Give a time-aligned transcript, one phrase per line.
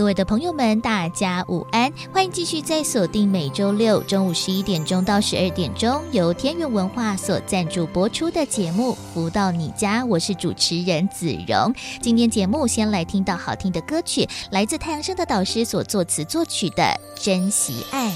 [0.00, 1.92] 各位的朋友们，大家午安！
[2.10, 11.74] 欢迎继续在锁定每周六中午十一点钟到十二点钟，由天元文化所赞助播出的节目《福到你家》，我是主持人子荣。
[12.00, 16.82] 今天节目先来听到好听的歌曲，来自太阳升的导师所作词作曲的
[17.22, 18.08] 《珍惜爱》。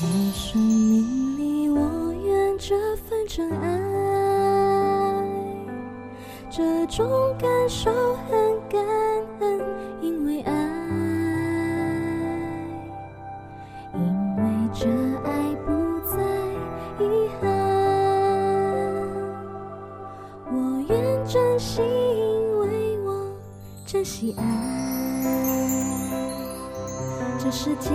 [0.00, 5.24] 在生命里，我愿这份真爱，
[6.50, 7.92] 这种感受
[8.28, 8.36] 很
[8.68, 8.84] 感
[9.38, 9.60] 恩，
[10.02, 10.52] 因为爱。
[14.78, 14.84] 这
[15.24, 16.18] 爱不再
[17.02, 17.02] 遗
[17.40, 17.48] 憾，
[20.52, 20.54] 我
[20.90, 23.08] 愿真心，因为我
[23.86, 24.42] 珍惜爱。
[27.38, 27.90] 这世界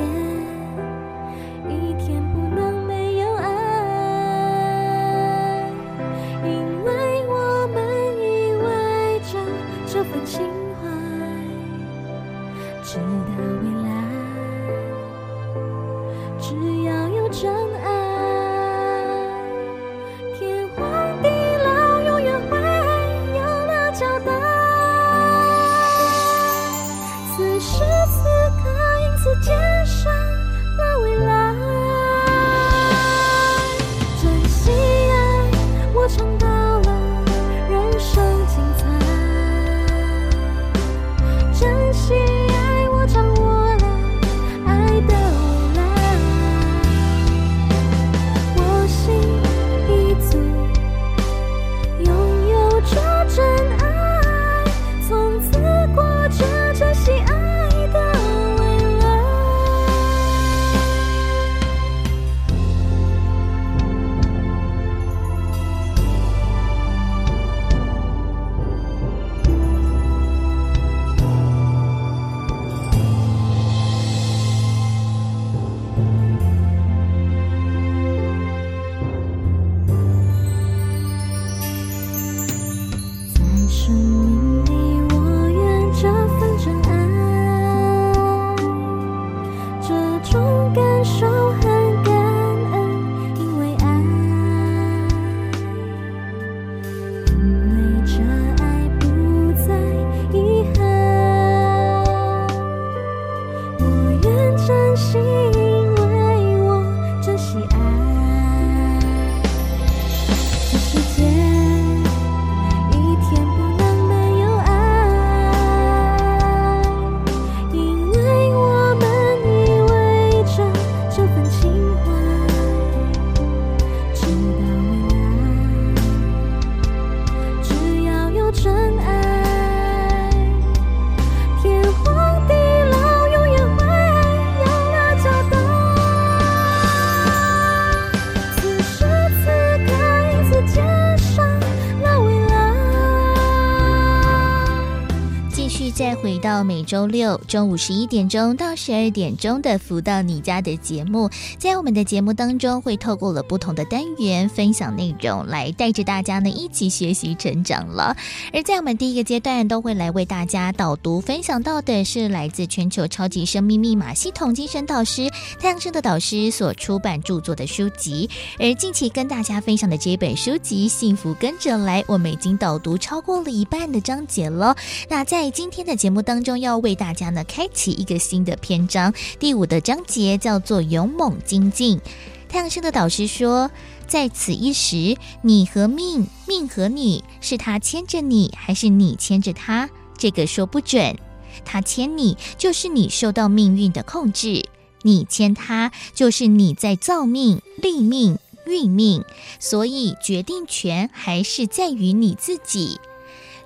[146.64, 158.16] 每周六中午十一点钟到十二点钟的“福到你家”的节目，在我们的节目当中，会透过了不同的单元分享内容，来带着大家呢一起学习成长了。
[158.54, 165.30] 而在我们第一个阶段，都会来为大家导读分享到的是来自全球超级生命密码系统精神导师
[165.60, 168.30] 太阳升的导师所出版著作的书籍。
[168.60, 174.74] 而近期跟大家分享的这本书籍《幸福跟着来》，我们已经导读超过了一半的章节了。
[175.10, 182.00] 那在今天的节目当中，要为大家呢开启一个新的篇章，第五的章节叫做勇猛精进。
[182.48, 183.72] 太阳盛德导师说，
[184.08, 189.90] 在此一时，你和命，命和你，是他牵着你，还是你牵着他？
[190.18, 191.18] 这个说不准。
[191.66, 194.66] 他牵你，就是你受到命运的控制；
[195.04, 199.24] 你牵他，就是你在造命、立命、运命。
[199.60, 203.00] 所以，决定权还是在于你自己。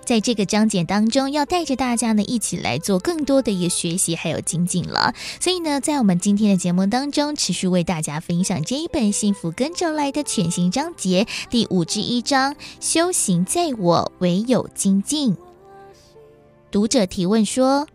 [0.06, 5.16] 在这个章节当中，要带着大家呢一起来做更多的一个学习还有精进了。
[5.40, 15.36] 所以呢，在我们今天的节目当中，持续为大家分享这一本《幸福跟着来的》全新章节第五至一章：修行在我，唯有精进。
[16.70, 17.88] 读者提问说：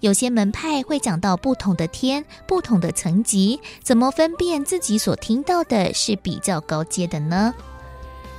[0.00, 7.54] 有些门派会讲到不同的天、不同的层级，怎么分辨自己所听到的是比较高阶的呢？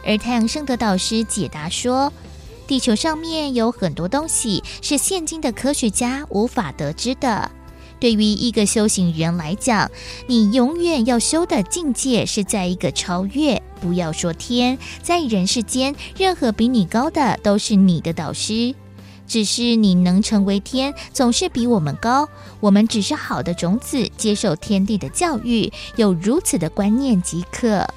[0.05, 2.13] 而太阳圣德导师解答说，
[2.67, 7.51] 地球上面有很多东西是现今的科学家无法得知的。
[7.99, 9.89] 对于一个修行人来讲，
[10.27, 13.61] 你永远要修的境界是在一个超越。
[13.79, 18.75] 不要说天，在人世间，任何比你高的都是你的导师。
[19.27, 22.27] 只是你能成为天，总是比我们高。
[22.59, 27.87] 我们只是好的种子，接受天地的教育，有如此的观念即可。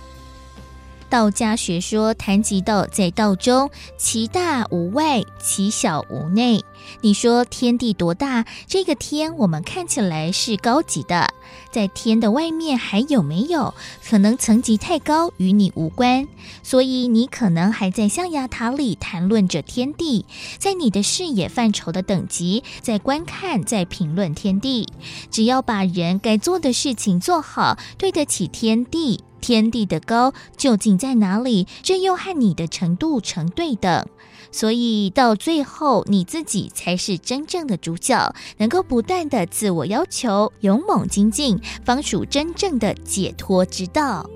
[1.08, 6.64] 道家学说谈及道，在道中，其大无外，其小无内。
[7.00, 8.44] 你说天地多大？
[8.66, 11.32] 这个天我们看起来是高级的，
[11.70, 13.74] 在天的外面还有没有？
[14.08, 16.26] 可能层级太高，与你无关。
[16.62, 20.24] 所以你可能还在象牙塔里谈论着天地，
[20.58, 24.88] 在你的视野范畴的等级，在观看，在评论天地。
[25.30, 29.22] 只要把人该做的事情做好，对得起天地。
[29.40, 31.66] 天地的高究竟在哪里？
[31.82, 34.06] 这又和你的程度成对等，
[34.52, 44.28] 所以到最后你自己才是真正的主角，能够不断的自我要求、勇猛精进，方属真正的解脱之道。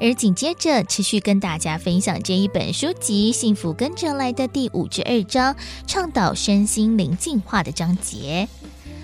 [0.00, 5.54] 而紧接着持续跟大家分享这一本书籍《幸福跟着来的》第五十二章，
[5.86, 8.48] 倡导身心灵净化的章节。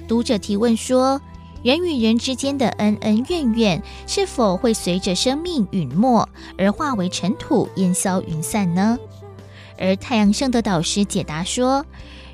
[0.09, 1.21] 读者提问说。
[1.63, 6.27] 人与人之间的恩恩怨怨，是否会随着生命陨没
[6.57, 8.99] 而化为尘土，烟消云散呢？
[9.79, 11.85] 而太阳圣德导师解答说，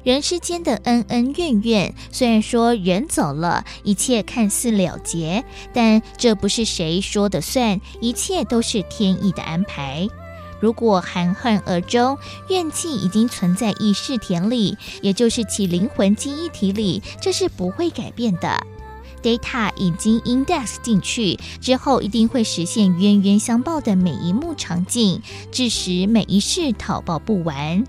[0.05, 10.09] 人世间的恩恩怨怨，虽然说人走了，一切看似了结，但这不是谁说的算，一切都是天意的安排。
[10.61, 12.17] 如果含恨而终，
[12.49, 18.57] 怨气已经存在意识田里，也就是其灵魂记忆体里，这是不会改变的。
[19.27, 25.21] Data 已经 index 进去之后，一定会实现冤冤相报的每一幕场景，
[25.51, 27.85] 致使每一世讨报不完。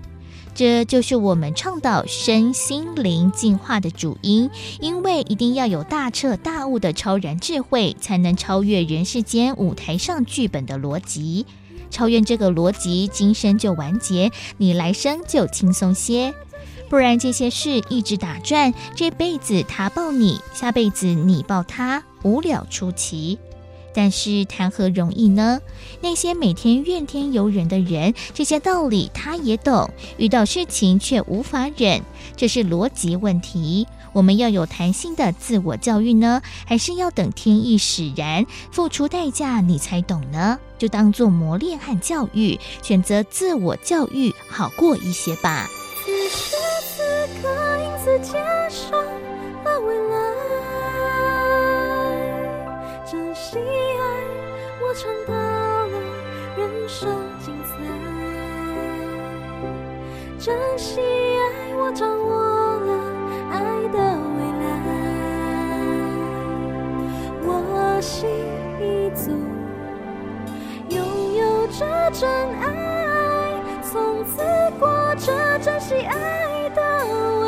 [0.54, 4.50] 这就是我们倡导身心灵进化的主因，
[4.80, 11.46] 因为一定要有大彻大悟的超然智慧，才能超越人世间舞台上剧本的逻辑。
[11.90, 16.34] 超越这个逻辑，今生就完结，你来生就轻松些。
[16.88, 23.38] 不然这些事一直打转，这辈子他报你，下辈子你报他，无了出奇。
[23.94, 25.60] 但是谈何容易呢？
[26.00, 32.02] 那些每天怨天尤人的人，这些道理他也懂，遇到事情却无法忍，
[32.36, 33.86] 这是逻辑问题。
[34.12, 40.58] 我们要有弹性的自我教育呢，还是要等天意使然，付出代价你才懂呢？
[40.78, 45.68] 就当做磨练和教育，选择自我教育好过一些吧。
[48.20, 48.36] 接
[48.68, 50.14] 受了未来，
[53.06, 54.02] 珍惜爱，
[54.82, 55.94] 我尝到了
[56.56, 57.08] 人生
[57.40, 57.70] 精彩。
[60.38, 60.46] 珍
[60.76, 62.28] 惜爱，我掌握
[62.80, 62.90] 了
[63.52, 63.56] 爱
[63.92, 63.96] 的
[64.34, 64.66] 未来。
[67.46, 67.48] 我
[68.00, 68.28] 心
[68.80, 68.82] 已
[69.14, 69.30] 足，
[70.88, 70.98] 拥
[71.34, 71.78] 有着
[72.12, 72.28] 真
[72.60, 72.66] 爱，
[73.90, 74.42] 从此
[74.78, 77.47] 过着珍惜爱的。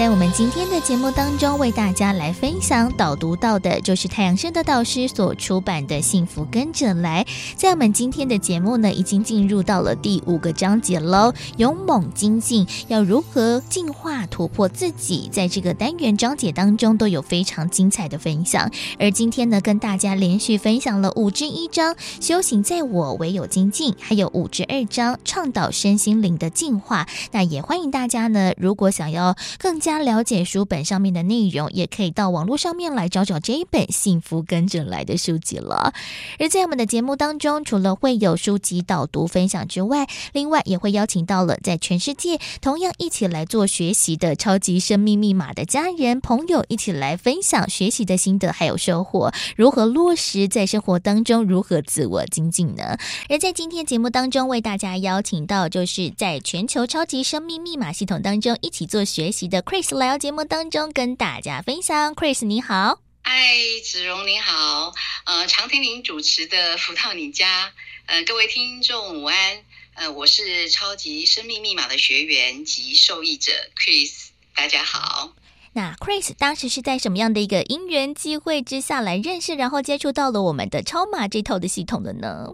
[0.00, 7.22] 在我们今天的节目当中，为大家来分享导读到的，就是太阳升的导师所出版的《幸福跟着来》。
[7.54, 11.34] 在我们今天的节目呢，已经进入到了第五个章节喽。
[11.58, 15.28] 勇猛精进，要如何进化突破自己？
[15.30, 18.70] 在这个单元章节当中，都有非常精彩的分享。
[18.98, 27.06] 而今天呢，跟大家连续分享了五至一章“修行在我，唯有精进”，还有五至二章“倡导身心灵的进化”。
[27.32, 35.92] 那也欢迎大家呢，如果想要更加加了解书本上面的内容，也可以到网络上面来找找这一本《幸福跟着来的》书籍了。
[36.38, 52.96] 而在我们的节目当中，除了会有书籍导读分享之外，另外也会邀请到了在全世界同样一起来做学习的超级生命密码的家人朋友，一起来分享学习的心得还有收获，如何落实在生活当中，如何自我精进呢？
[53.28, 62.14] 而在今天节目当中，为大家邀请到就是在全球超级生命密码系统当中一起做学习的 Chris 来到节目当中跟大家分享。
[62.14, 64.92] Chris 你好，嗨，子荣你好，
[65.24, 67.72] 呃，常听您主持的福到你家，
[68.04, 75.32] 呃，各位听众午安，呃，我是超级生命密码的学员及受益者 Chris，大家好。
[75.72, 82.48] 那 Chris 当时是在什么样的一个因缘机会之下来认识，然后接触到了我们的超码这套的系统的呢？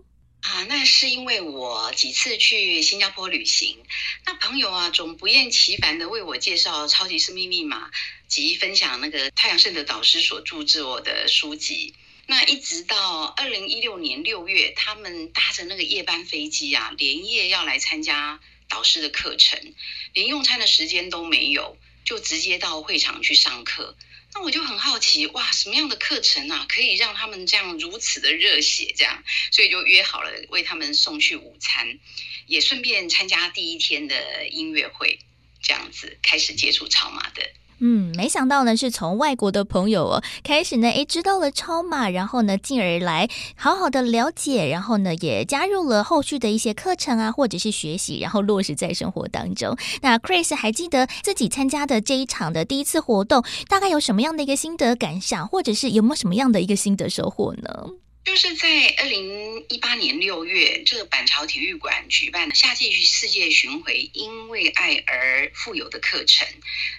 [0.47, 3.79] 啊，那是因为我几次去新加坡旅行，
[4.25, 7.91] 那朋友啊总不厌其烦的为我介绍超级生命密码
[8.29, 11.95] 及分享那个太阳盛德导师所注制我的书籍。
[12.27, 18.39] 那一直到二零一六年六月，他们搭着那个夜班飞机啊，连夜要来参加
[18.69, 19.75] 导师的课程，
[20.13, 23.97] 连用餐的时间都没有，就直接到会场去上课。
[24.39, 28.93] 那我就很好奇，哇，什么样的课程啊，可以让他们这样如此的热血？
[28.95, 31.99] 这样，所以就约好了为他们送去午餐，
[32.47, 35.21] 也顺便参加第一天的音乐会，
[35.63, 37.51] 这样子开始接触超马的。
[37.79, 49.77] 嗯，没想到呢，是从外国的朋友哦开始呢，诶，知道了超马，然后呢，进而来好好的了解，然后呢，也加入了后续的一些课程啊，或者是学习，然后落实在生活当中。
[50.01, 57.91] 那 Chris 还记得自己参加的这一场的第一次活动，大概有什么样的一个心得感想，或者是有没有什么样的一个心得收获呢？
[58.27, 66.45] 就是在二零一八年六月，这个板桥体育馆举办的夏季世界巡回“因为爱而富有”的课程。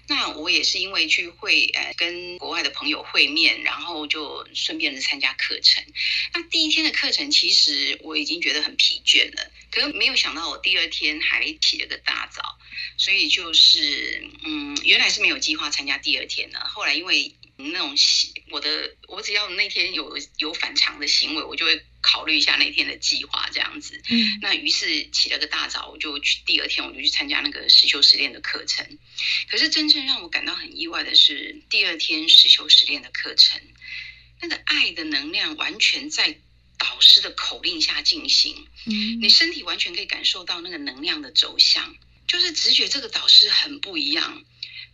[0.07, 5.84] 那我也是因为去会呃跟国外的朋友会面，然后就顺便的参加课程。
[6.34, 12.57] 那第一天的课程其实我已经觉得很疲倦了，可是没有想到我第二天还起了个大早，
[12.96, 16.60] 所以就是嗯，原来是没有计划参加第二天的。
[16.62, 17.96] 后来因为那种
[18.52, 24.00] 我的，我只要那天有有反常的行为，我就会考虑一下那天的计划这样子。
[24.10, 29.00] 嗯，那于是起了个大早，我就去第二天我就去参加那个实修实练的课程。
[29.50, 33.60] 可是真正让我感到很意外的是，第二天实修实练的课程，
[34.40, 36.38] 那个爱的能量完全在
[36.78, 38.68] 导师的口令下进行。
[38.86, 41.96] 嗯，你身体完全可以感受到那个能量的走向，
[42.28, 44.44] 就是直觉这个导师很不一样。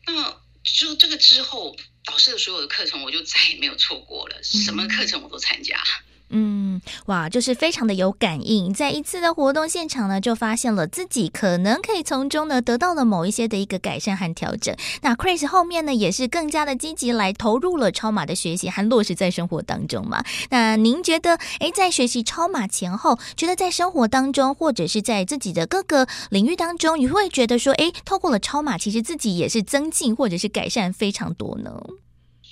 [0.06, 1.78] 那就这个之后。
[2.06, 4.42] 导师的所有的课程，我就再也没有错过了。
[4.44, 5.82] 什么课程我都参加。
[6.08, 14.76] 嗯，嗯哇，就是非常的有感应，在一次的活动现场呢，就发现了自己可能可以从中呢得到了某一些的一个改善和调整。
[15.04, 20.24] 那 Chris 后面呢也是更加的积极来投入了超马的学习和落实在生活当中嘛。
[20.50, 31.72] 那您觉得，诶，在学习超马前后，觉得在生活当中或者是在自己的各个领域当中，你会觉得说，诶，透过了超马，其实自己也是增进或者是改善非常多呢？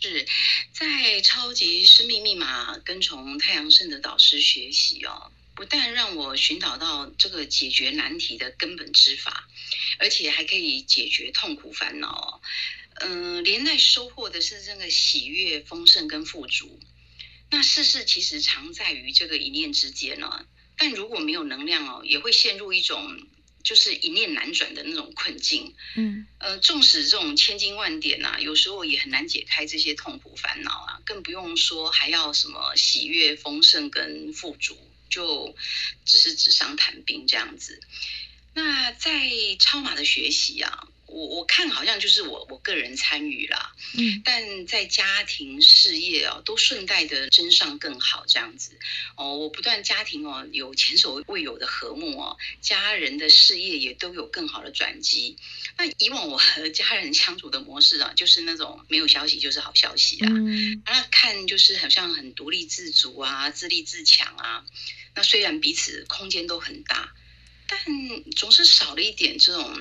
[0.02, 0.26] 是
[0.74, 9.48] 在超级生命密码跟从太阳圣的导师学习哦，不但让我寻找到这个解决难题的根本之法，
[10.00, 12.42] 而且还可以解决痛苦烦恼。
[12.96, 16.80] 嗯、连带收获的是这个喜悦、丰盛跟富足。
[17.52, 23.20] 那世事其实常在于这个一念之间呢，但如果没有能量哦，也会陷入一种。
[23.64, 34.78] 就是一念难转的那种困境，嗯，呃，纵使这种千金万点呐、啊，有时候也很难解开这些痛苦烦恼啊，更不用说还要什么喜悦、丰盛跟富足，
[35.10, 35.56] 就
[36.06, 37.80] 只是纸上谈兵这样子。
[38.54, 40.88] 那在超马的学习啊。
[41.12, 48.72] 我我看好像就是我我个人参与啦，嗯，但在家庭事业哦，都顺带的增上更好这样子
[49.18, 55.38] 哦，我不断家庭哦有前所未有的和睦哦，家人的事业也都有更好的转机。
[55.78, 64.66] 那以往我和家人相处的模式啊，就是那种没有消息就是好消息啊，嗯，那看就是好像很独立自主啊，自立自强啊。
[65.14, 67.14] 那虽然彼此空间都很大，
[67.72, 69.74] 但总是少了一点这种。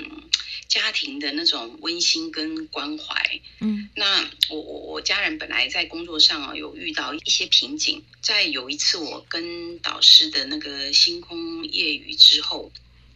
[0.68, 12.70] 家庭的那种温馨跟关怀，嗯，那我我我家人本来在工作上啊有遇到一些瓶颈，在有一次我跟导师的那个星空夜语之后，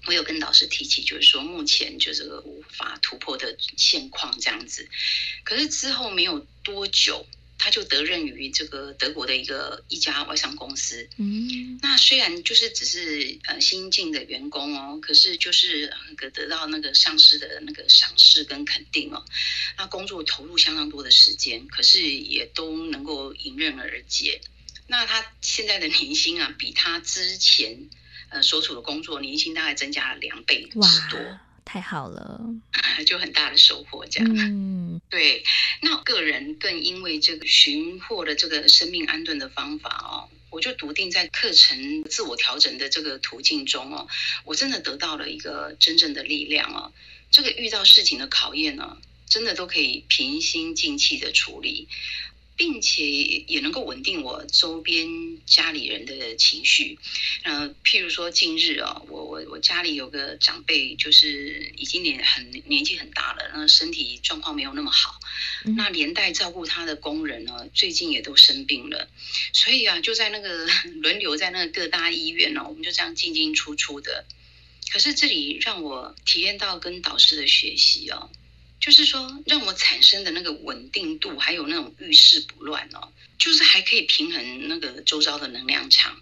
[0.06, 4.88] 我有跟导师提起，就是说目前就是个无法突破的现况这样子，
[5.44, 7.24] 可是之后没有多久。
[7.64, 11.08] 他就得任于这个德国的一个一家外商公司。
[11.16, 19.24] 嗯，那虽然就是只是呃新进的员工哦，可是就是那个得到那个上司的那个赏识跟肯定哦。
[19.78, 24.42] 那工作投入相当多的时间，可是也都能够迎刃而解。
[24.86, 27.88] 那他现在的年薪啊，比他之前
[28.28, 31.18] 呃所处的工作年薪大概增加了两倍之多。
[31.74, 32.40] 太好了，
[33.04, 34.30] 就很大的收获，这样。
[34.32, 35.42] 嗯，对。
[35.82, 44.06] 那个人更因为这个寻获了这个生命安顿的方法哦，我就笃定在课程自我调整的这个途径中哦，
[44.44, 46.92] 我真的得到了一个真正的力量哦。
[47.32, 48.96] 这个遇到事情的考验呢，
[49.28, 51.88] 真的都可以平心静气的处理。
[52.56, 55.08] 并且也能够稳定我周边
[55.44, 56.98] 家里人的情绪，
[57.42, 65.18] 呃，譬如说近日啊、哦，我我我家里有个长辈，就是已经年很年纪很大了，那身体状况没有那么好，
[65.76, 69.08] 那连带照顾他的工人呢，最近也都生病了，
[69.52, 70.66] 所以啊，就在那个
[71.02, 74.24] 轮流在那个各大医院呢、哦，我们就这样进进出出的。
[74.92, 78.30] 可是这里让我体验到跟导师的学习哦。
[78.84, 86.20] 就是说，让我产生的那个稳定度，还有那种遇事不乱哦，就是还可以平衡那个周遭的能量场。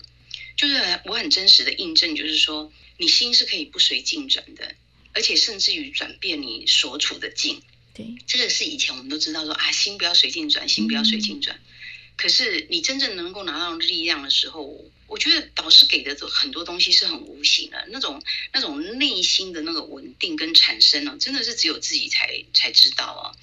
[0.57, 4.77] 就是我很真实的印证，就是说，你心是可以不随境转的，
[5.13, 7.61] 而且甚至于转变你所处的境。
[7.95, 11.57] 对，这个是以前我们都知道说啊，心不要随境转，心不要随境转。
[11.57, 11.67] 嗯
[12.15, 18.23] 可是你真正能够拿到力量的时候，我觉得导师给的很多东西是很无形的，那种
[18.55, 23.37] 那种内心的那个稳定跟产生呢，真的是只有自己才才知道啊。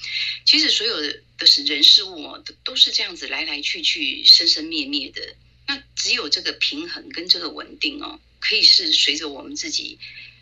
[0.45, 5.35] 其实所有的的人事物哦，都都是这样子来来去去、生生灭灭的。
[5.67, 9.99] 那只有这个平衡跟这个稳定哦，可以是随着我们自己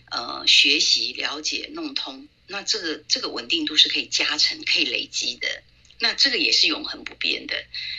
[0.09, 5.61] 呃学习、了解、弄通，那这个这个稳定度是可以加成、可以累积的。
[5.99, 7.55] 那这个也是永恒不变的，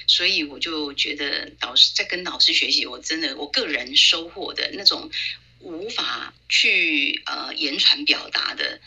[0.06, 5.10] 所以我就觉得导师在跟导师学习，我真的我个人收获的那种
[5.60, 8.80] 无法去呃言传表达的，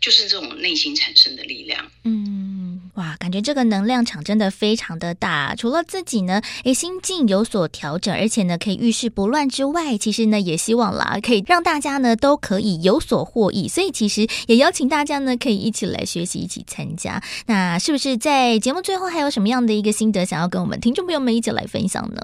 [0.00, 1.90] 就是这种内心产生的力量。
[2.04, 2.75] 嗯。
[2.96, 5.54] 哇，感觉这个能量场真的非常的大。
[5.54, 13.68] 除了自己呢，诶，心境有所调整，而且呢，可以遇事不乱之外，其实呢，也希望啦，可以让大家呢都可以有所获益。
[13.68, 17.22] 所以其实也邀请大家呢，可以一起来学习，一起参加。
[17.46, 22.22] 那是不是在节目最后还有什么样的一个心得想要跟我们听众朋友们一起来分享呢？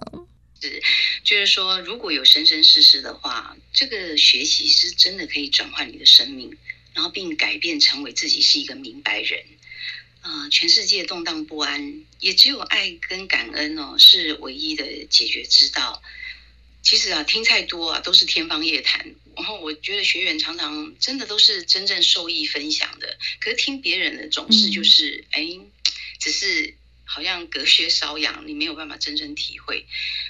[0.62, 0.82] 是，
[1.22, 6.50] 就是说，如果有生生世世的话，这个学习是真的可以转换你的生命，
[6.94, 9.38] 然后并改变成为自己是一个明白人。
[10.22, 16.02] 啊、呃，全世界动荡不安，也只有爱跟感恩哦，是唯一的解决之道。
[16.82, 19.14] 其实啊，听太多啊，都是天方夜谭。
[19.36, 25.70] 然后我觉得学员常常真的都是真正受益分享的，可是听别人的总是就是哎、嗯，
[26.18, 29.86] 只是好像隔靴搔痒，你没有办法真正体会。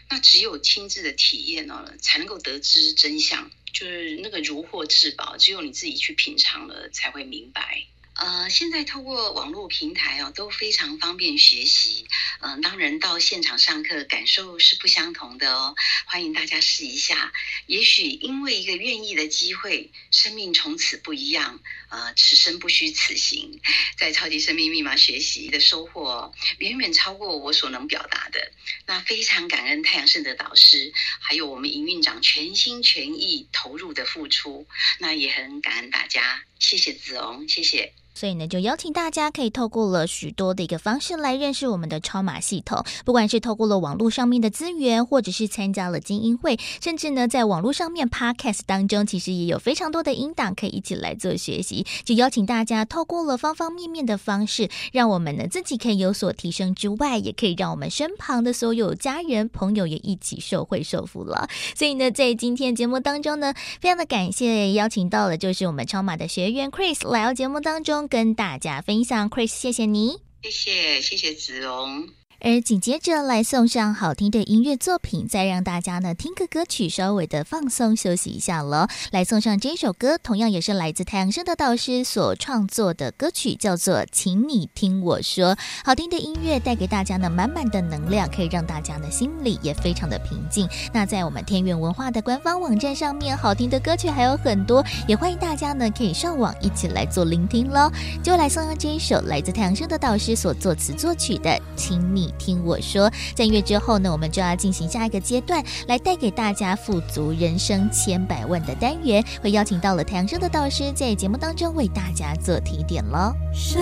[0.08, 7.84] 那只有亲自的体验哦，才能够得知真相，就是那个如获至宝，只有你自己去品尝了，才会明白。
[8.22, 12.06] 呃，现在透过网络平台哦，都非常方便学习。
[12.38, 15.74] 嗯、当然到现场上课感受是不相同的哦。
[16.06, 17.32] 欢迎大家试一下，
[17.66, 21.60] 也许因为一个愿意的机会，生命从此不一样。
[21.88, 23.60] 呃，此生不虚此行，
[23.98, 28.52] 在超级生命密码学习的收获远远超过我所能表达的。
[28.86, 34.68] 那非常感恩太阳盛德导师，还有我们营运长全心全意投入的付出。
[35.00, 37.92] 那也很感恩大家，谢谢子荣，谢谢。
[38.14, 51.86] 所以呢，就邀请大家可以透过了许多的一个方式来认识我们的超码系统，不管是透过了网络上面的资源，或者是参加了精英会，甚至呢，在网络上面 Podcast 当中，其实也有非常多的音档可以一起来做学习。
[52.04, 61.48] 就邀请大家透过了方方面面的方式，让我们呢自己可以有所提升之外，也可以让我们身旁的所有家人朋友也一起受惠受福了。
[61.74, 68.01] 所以呢，在今天节目当中呢，非常的感谢邀请到了就是我们超码的学员 Chris 来到节目当中。
[68.08, 72.08] 跟大家分享，Chris，谢谢你，谢谢，谢谢子荣。
[72.44, 78.88] 而紧接着来送上好听的音乐作品，再让大家呢听个歌曲，稍微的放松休息一下喽。
[79.12, 85.54] 来送上这首歌，同样也是来自太阳升的导师所创作的歌曲，叫做《请你听我说》。
[85.84, 90.68] 好听的音乐带给大家呢满满的能量，可以让大家呢心里也非常的平静。
[90.92, 97.88] 那在我们天元文化的官方网站上面，好听的歌曲还有很多，也欢迎大家呢可以上网一起来做聆听喽。
[98.20, 102.26] 就来送上这一首来自太阳升的导师所作词作曲的《请你》。
[102.38, 113.32] 听我说，在音乐之后呢，我们就要进行下一个阶段，来带给大家富足人生千百万的单元，会邀请到了太阳盛德导师在节目当中为大家做提点喽。
[113.54, 113.80] 生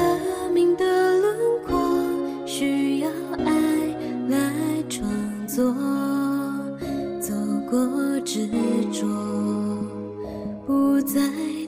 [0.52, 1.36] 命的轮
[1.66, 1.78] 廓
[2.46, 3.08] 需要
[3.44, 3.52] 爱
[4.28, 4.52] 来
[4.88, 5.08] 创。
[5.52, 5.74] 作，
[7.20, 7.34] 走
[7.68, 8.48] 过执
[8.92, 9.04] 着，
[10.64, 11.20] 不再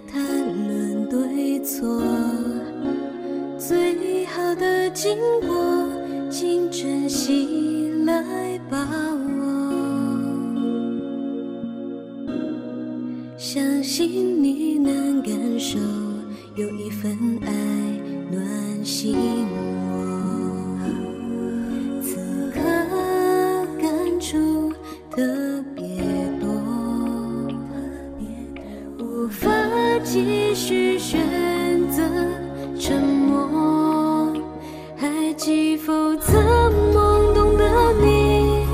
[0.08, 0.22] 谈
[0.68, 2.00] 论对错。
[3.58, 5.88] 最好的经过，
[6.32, 9.42] 请珍惜来把握。
[13.36, 15.78] 相信你能感受，
[16.56, 17.52] 有一份爱
[18.30, 20.80] 暖心窝。
[22.00, 22.16] 此
[22.50, 22.60] 刻
[23.78, 24.72] 感触
[25.10, 25.84] 特别
[26.40, 26.48] 多，
[28.98, 29.50] 无法
[30.02, 31.20] 继续选
[31.90, 32.02] 择
[32.78, 33.31] 沉默。
[35.42, 36.40] 还记否曾
[36.94, 38.64] 懵懂的你，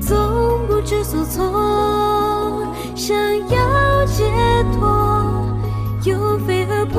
[0.00, 3.16] 总不知所措，想
[3.48, 4.24] 要解
[4.72, 5.32] 脱，
[6.02, 6.98] 又飞蛾扑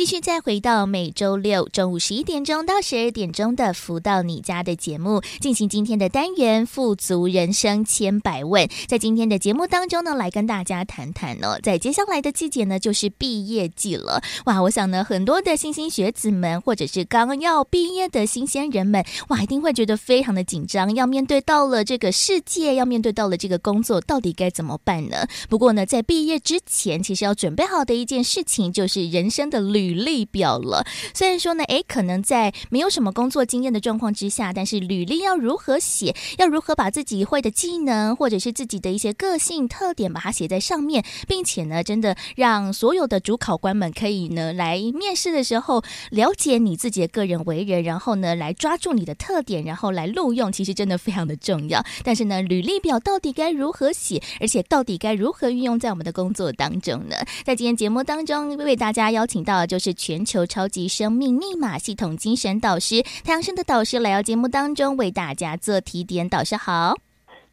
[0.00, 8.66] 继续再回到每周六中午十一点钟到十二点钟的“福到你家”的节目，进行今天的单元“富足人生千百问”。
[8.88, 14.22] 在今天的节目当中呢，来跟大家谈谈哦，在接下来的季节呢，就是毕业季了。
[14.46, 25.26] 哇，我想呢，很多的莘莘学子们，或者是刚要毕业的新鲜人们，哇，一定会觉得非常的紧张，要面对到了这个世界，要面对到了这个工作，到底该怎么办呢？
[25.50, 29.89] 不过呢，在毕业之前，其实要准备好的一件事情，就是人生的旅。
[29.90, 51.84] 履历表了，虽然说呢，诶，可能在没有什么工作经验的状况之下，但是履历要如何写，要如何把自己会的技能或者是自己的一些个性特点把它写在上面，并且呢，真的让所有的主考官们可以呢来面试的时候了解你自己的个人为人，然后呢来抓住你的特点，然后来录用，其实真的非常的重要。
[52.04, 57.16] 但是呢，履历表到底该如何写，而且到底该如何运用在我们的工作当中呢？
[57.44, 59.79] 在今天节目当中为大家邀请到就。
[59.80, 66.28] 是全球超级生命密码系统精神导师太阳升的导师来到节目当中为大家做提点。
[66.28, 66.94] 导师好，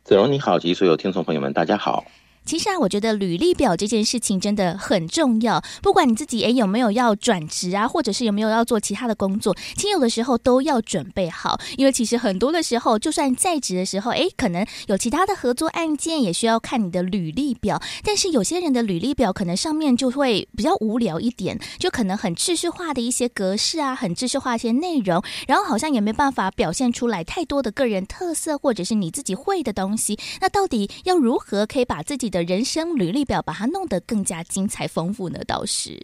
[0.03, 2.05] 子荣你好，及所有听众朋友们，大家好。
[2.47, 5.62] 其实啊，我觉得履历表这件事情真的很重要。
[5.83, 11.60] 不管你自己诶有没有要转职啊，或者是有没有要做其他的工作，其实有的时候都要准备好。
[11.75, 17.81] 因为其实很多的时候，就算在职的时候，诶，可能有其他的合作案件也需要看你的履历表。
[18.01, 30.17] 但是有些人的履历表可能上面就会比较无聊一点，就可能很秩序化的一些格式啊，很秩序化一些内容，然后好像也没办法表现出来太多的个人特色，或者是你自己会的东西。
[30.39, 35.39] 那到底要如何可以把自己的人生履历表把它弄得更加精彩丰富呢？
[35.47, 36.00] 倒是，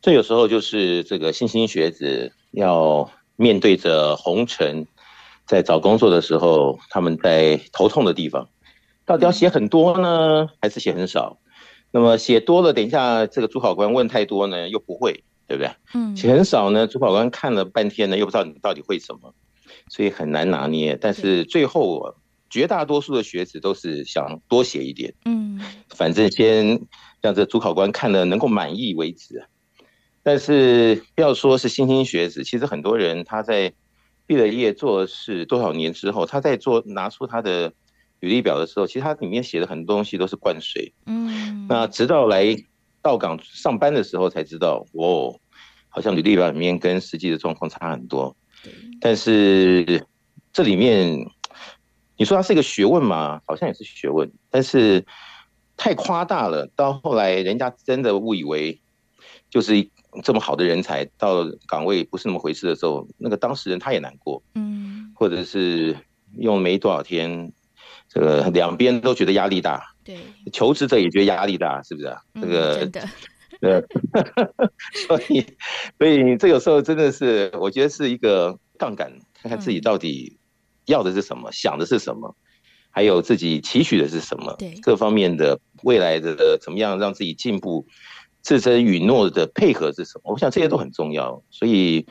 [0.00, 4.86] 这有时候就是这个新兴学子要面对着红尘，
[5.46, 8.48] 在找工作的时候，他们在头痛的地方，
[9.04, 11.38] 到底要写很多呢，还是写很少？
[11.90, 15.70] 那么写多了，等一下这个主考官问太多呢，又不会，对不对？
[15.94, 19.34] 嗯，写很少呢，主考官看了半天呢，又不知道你到底会什么，
[19.88, 20.98] 所以很难拿捏。
[21.00, 22.14] 但是最后。
[22.48, 26.80] 绝大多数的学子都是想多写一点，嗯，反正先
[27.20, 29.44] 让这主考官看了能够满意为止。
[30.22, 33.72] 但是不要说是新兴学子，其实很多人他在
[34.26, 37.72] 毕了业做事多少年之后，他在做拿出他的
[38.20, 42.56] 履历表的时候，其实他里面写的很多东西都是灌水，嗯，那直到来
[43.02, 45.38] 到岗上班的时候才知道，哦，
[45.88, 48.36] 好像履历表里面跟实际的状况差很多。
[49.00, 50.06] 但是
[50.52, 51.26] 这里面。
[52.18, 53.40] 你说它是一个学问嘛？
[53.46, 55.04] 好像也是学问，但是
[55.76, 56.66] 太夸大了。
[56.74, 58.80] 到后来，人家真的误以为
[59.50, 59.86] 就是
[60.22, 65.94] 这么好的人才到岗位不是那么回事的时候，那个当事人他也难过，嗯，或者是
[66.38, 67.52] 用没多少天，
[68.08, 70.16] 这个两边都觉得压力大，对，
[70.50, 72.18] 求职者也觉得压力大，是不是啊？
[72.40, 73.08] 这个真的，
[73.60, 73.82] 呃，
[75.06, 75.44] 所以，
[75.98, 80.38] 所以这有时候真的是，我觉得是一个杠杆，看看自己到底。
[80.86, 81.52] 要的是什么？
[81.52, 82.34] 想的是什么？
[82.90, 84.54] 还有自己期许的是什么？
[84.58, 87.86] 对，各方面的未来的怎么样让自己进步，
[88.40, 90.32] 自身允诺的配合是什么？
[90.32, 91.42] 我想这些都很重要。
[91.50, 92.06] 所以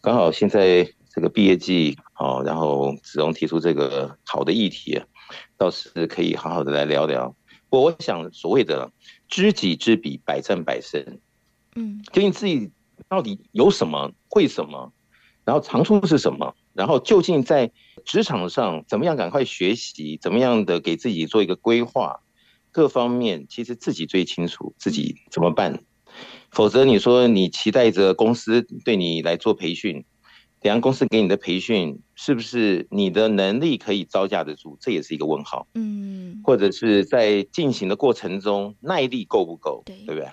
[0.00, 4.98] 刚好现在这个毕业季，好，然后子龙提出这个好的议题，
[5.58, 7.36] 倒是可以好好的来聊聊。
[7.68, 8.90] 我我想所谓的
[9.28, 11.04] 知己知彼，百战百胜。
[11.74, 12.70] 嗯，究竟自己
[13.08, 14.92] 到底有什么，会什么，
[15.44, 17.70] 然后长处是什么，然后究竟在
[18.04, 22.20] 职场上怎么样赶快学习，怎么样的给自己做一个规划，
[22.70, 25.80] 各方面其实自己最清楚自己怎么办。
[26.50, 30.04] 否则你说你期待着公司对你来做培训，
[30.60, 34.76] 等下公司给你的培训是不是你的能力可以招架得住？
[34.80, 35.66] 这也是一个问号。
[35.74, 39.82] 嗯，或者是在进行的过程中耐力够不够？
[39.84, 40.28] 对，对不对？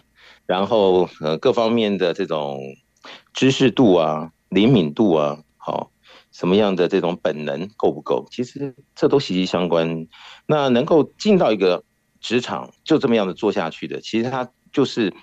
[0.46, 2.60] 然后呃，各方面的这种
[3.34, 5.44] 知识度啊、灵敏度啊，好，
[6.42, 8.26] 什么样的这种本能够不够？
[8.32, 10.08] 其实这都息息相关。
[10.48, 11.84] 那能够进到一个
[12.20, 15.14] 职场就这么样的做下去的，其实他就是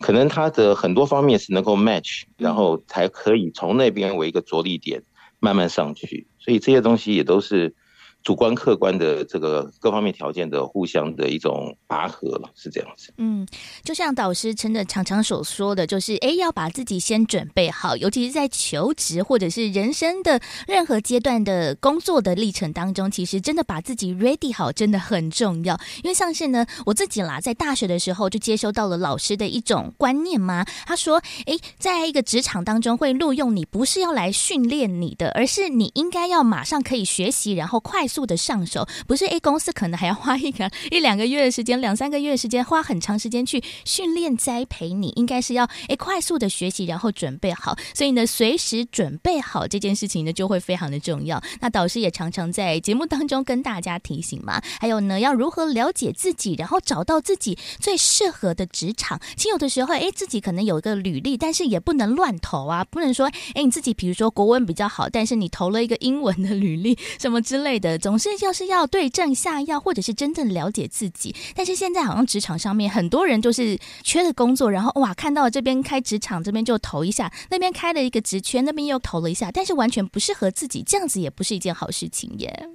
[0.00, 5.04] 可能他的很多方面是能够 match，然后才可以从那边为一个着力点
[5.38, 6.26] 慢慢上去。
[6.40, 7.76] 所以这些东西也都是。
[8.24, 13.12] 主观客观的这个各方面条件的互相的一种拔河了，是这样子。
[13.18, 13.46] 嗯，
[13.84, 25.78] 就像导师真的常常所说的，就是哎，要把自己先准备好，尤其是在求职或者是人生的任何阶段的工作的历程当中，其实真的把自己 ready 好真的很重要。
[26.02, 38.08] 因为像是呢，我自己啦，在大学的时候就接收到了老师的一种观念嘛，他说，哎，在一个职场当中会录用你，不是要来训练你的，而是你应该要马上可以学习，然后快。
[38.14, 47.76] 速的上手，不是 A 公司可能还要花一个 一两个月的时间，两三个月的时间，花很长时间去训练栽培你，应该是要诶快速的学习，然后准备好。
[47.92, 51.42] 所以呢，随时准备好这件事情呢，就会非常的重要。
[51.60, 59.20] 那导师也常常在节目当中跟大家提醒嘛，还有呢，要如何了解自己，然后找到自己最适合的职场。
[59.36, 67.98] 其实有的时候，诶，自己可能有一个履历，但是也不能乱投啊，不能说，诶，你自己比如说国文比较好，但是你投了一个英文的履历，什么之类的。
[68.04, 71.34] 总是就是要对症下药，或者是真正了解自己。
[71.54, 82.68] 但是现在好像职场上面很多人就是缺的工作，然后哇，看到这边开职场这边就投一下，那边开了一个职缺，那边又投了一下，但是完全不适合自己，这样子也不是一件好事情耶。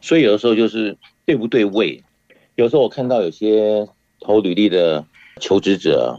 [0.00, 2.02] 所以有的时候就是对不对位。
[2.56, 3.86] 有时候我看到有些
[4.18, 5.06] 投履历的
[5.40, 6.18] 求职者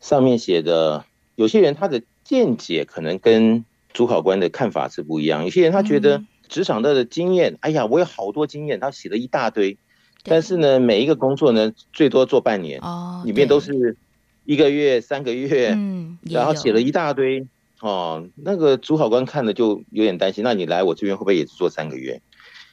[0.00, 6.26] 上面写的，有些人他的见解可能跟主考官的看法是不一样，有些人他觉得、嗯。
[6.48, 9.78] 职场的经验，哎呀，我有好多经验，他写了一大堆，
[10.24, 13.96] 但是呢，每一个工作呢，最多做半年，哦，里面都是
[14.44, 17.46] 一个月、三个月，嗯，然后写了一大堆，
[17.80, 22.20] 哦，那个主考官看了就有点担心，那你来我这边会不会也是做三个月？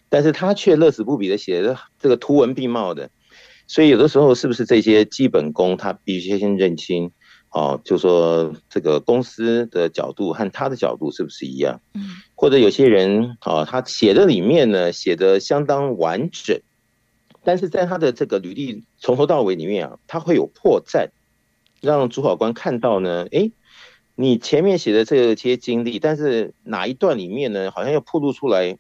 [0.10, 3.10] 但是他却乐此不疲的写的这个图文并茂的，
[3.66, 7.12] 所以有的时候是不是这些基本功他必须先认清？
[7.50, 11.80] 哦，就说这个公司的角度和他的角度是不是一样？
[11.94, 12.02] 嗯，
[12.44, 16.60] 或者有些人啊，他写的里面呢，写的相当完整，
[17.42, 21.08] 但是在他的这个履历从头到尾里面啊，他会有破绽，
[21.80, 23.54] 让主考官看到呢，诶，
[24.16, 28.78] 你前面写的这些经历，但是哪一段里面呢，好像又暴露出来，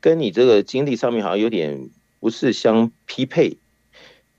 [0.00, 3.56] 跟你这个经历上面好像有点不是相匹配，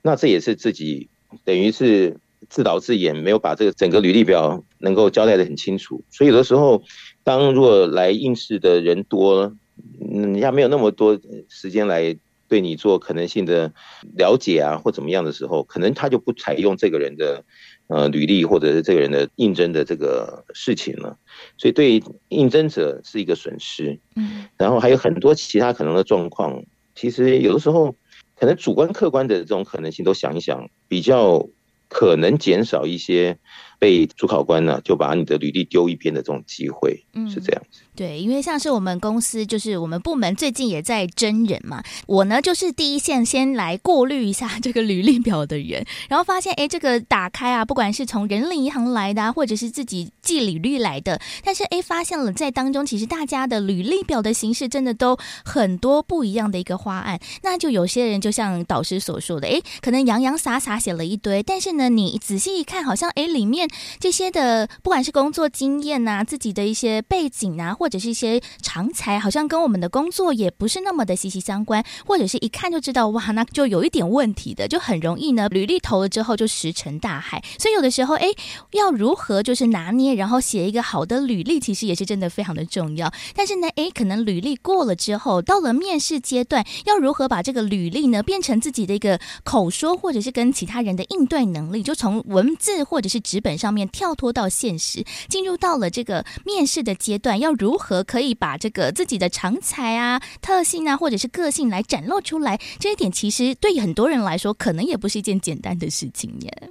[0.00, 1.08] 那这也是自己
[1.44, 2.16] 等于是。
[2.50, 6.82] 自导自演，没有把这个整个履历表能够交代得很清楚，所以有的时候，
[7.24, 9.56] 当如果来应试的人多，
[9.98, 13.72] 人家没有那么多时间来对你做可能性的
[14.14, 17.42] 了解啊，或怎么样的时候，可能他就不采用这个人的
[17.88, 21.16] 呃履历或者是这个人的应征的这个事情了，
[21.56, 23.98] 所以对应征者是一个损失。
[24.16, 26.62] 嗯，然后还有很多其他可能的状况，
[26.94, 27.96] 其实有的时候
[28.36, 31.48] 可能主观客观的这种可能性都想一想，比较。
[31.86, 33.38] 可能减少一些
[33.84, 37.82] 被主考官呢，就把你的履历丢一边的这种机会，嗯，是这样子。
[37.94, 41.84] 对，因为像是我们公司，就是我们部门最近也在真人嘛。
[42.06, 57.20] 我呢，就是第一线先来过滤一下这个履历表的人，然后发现，哎，这个打开啊，不管是从人力银行来的啊，或者是自己寄履历来的，但是哎，发现了在当中，其实大家的履历表的形式真的都很多不一样的一个花案。
[57.42, 63.68] 那就有些人就像导师所说的，哎，可能洋洋洒洒写了一堆，但是呢，你仔细一看，好像哎，里面
[63.98, 77.42] 这些的，不管是工作经验啊，自己的一些背景啊，或者是一些长才，好像跟我们的工作也不是那么的息息相关，或者是一看就知道哇，那就有一点问题的，就很容易呢，履历投了之后就石沉大海。
[77.58, 78.28] 所以有的时候，哎，
[78.72, 83.12] 要如何就是拿捏，然后写一个好的履历，其实也是真的非常的重要。
[83.34, 102.60] 但是呢，哎，可能履历过了之后，到了面试阶段，要如何把这个履历呢变成自己的一个口说，或者是跟其他人的应对能力，就从文字或者是纸本上面跳脱到现实，进入到了这个面试的阶段，要如何可以把这个自己的长才啊、特性啊，或者是个性来展露出来？
[102.78, 106.70] 这一点其实对很多人来说，可能也不是一件简单的事情耶。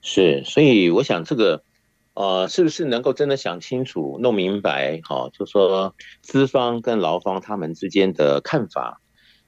[0.00, 1.62] 是，所以我想这个，
[2.14, 5.00] 呃，是不是能够真的想清楚、弄明白？
[5.02, 9.00] 哈，就说资方跟劳方他们之间的看法，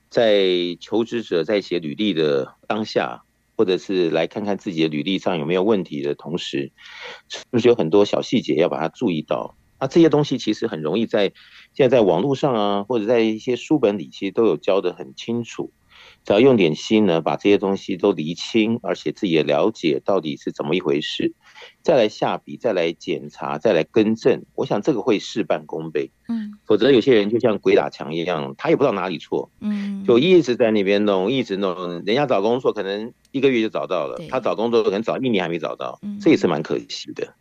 [0.09, 0.47] 在
[0.81, 3.23] 求职者在写履历的当下。
[3.57, 6.71] 或者是来看看自己的履历上有没有问题的同时，
[7.29, 9.57] 是不是有很多小细节要把它注意到？
[9.79, 11.33] 那这些东西其实很容易在
[11.75, 15.73] 现在在网络上啊，或者在一些书本里，其实都有教的很清楚。
[16.25, 21.35] 只要用点心呢，把这些东西都理清，而且自己也了解到底是怎么一回事，
[21.87, 26.11] 再来下笔，再来检查，再来更正，我想这个会事半功倍。
[26.27, 32.03] 嗯，否则有些人就像鬼打墙一样，他也不知道哪里错，嗯，就一直在那边弄，一直弄。
[32.05, 37.35] 人家找工作可能一个月就找到了，他找工作可能找一年还没找到，这也是蛮可惜的。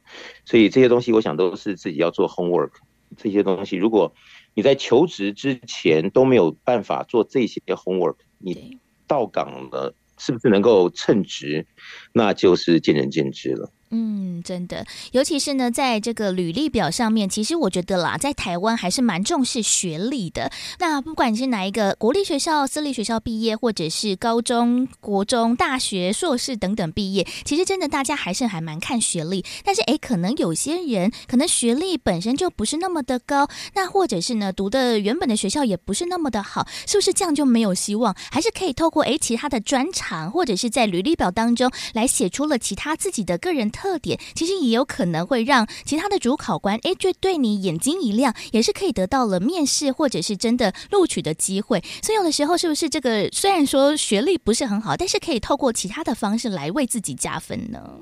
[0.45, 2.73] 所以这些东西，我想都是自己要做 homework。
[3.17, 4.13] 这些东西，如果
[4.53, 8.77] 你在求职之前都没有办法做这些 homework，你
[9.07, 11.65] 到岗了是不是能够称职，
[12.13, 13.71] 那就是见仁见智了。
[13.97, 20.51] 嗯，真的，尤其是呢，在这个履历表上面，其实我觉得啦，在台湾还是蛮重视学历的。
[20.79, 29.45] 那不管你是哪一个国立学校、私立学校毕业，或者是高中国中、大学、硕士等等毕业，其实真的大家还是还蛮看学历。
[29.63, 38.13] 但是诶，可能有些人可能学历本身就不是那么的高，那或者是呢，读的原本的学校也不是那么的好，是不是这样就没有希望？
[38.29, 51.81] 还是可以透过诶其他的专长，或者是在履历表当中来写出了其他自己的个人特点，其实也有可能会让其他的主考官哎，就对你眼睛一亮，也是可以得到了面试或者是真的录取的机会。
[52.01, 57.99] 所以有的时候是不是这个虽然说学历不是很好，但是可以透过其他的方式来为自己加分呢？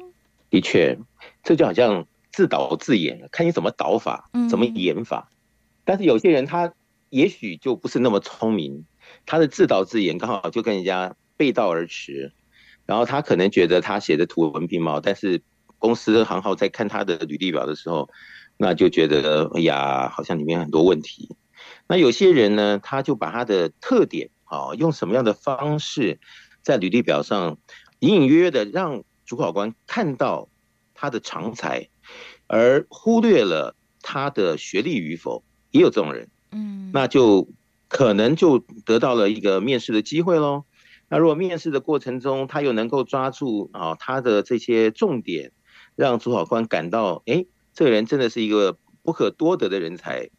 [0.50, 0.98] 的确，
[1.44, 5.30] 这就好像自导自演，看你怎么导法，怎么演法。
[5.30, 5.34] 嗯、
[5.84, 6.74] 但是有些人他
[7.10, 8.86] 也许就不是那么聪明，
[9.26, 12.32] 他的自导自演刚好就跟人家背道而驰。
[12.86, 15.42] 然后他可能觉得他写的图文并茂，但是
[15.84, 18.10] 公司行号在看他的履历表的时候，
[18.56, 21.36] 那就觉得哎呀，好像里面很多问题。
[21.88, 26.22] 那有些人呢，他就把他的特点啊，用什么样的方式
[26.62, 27.58] 在履历表上
[28.00, 30.48] 隐隐约约的让主考官看到
[30.94, 31.90] 他的长才，
[32.48, 36.30] 而忽略了他的学历与否，也有这种人。
[36.54, 37.50] 嗯，那就
[37.90, 40.64] 可能就得到了一个面试的机会喽。
[41.10, 45.52] 那如果面试的过程中，他又能够抓住啊他的这些重点，
[45.96, 50.30] 让主考官感到，哎，这个人真的是一个不可多得的人才，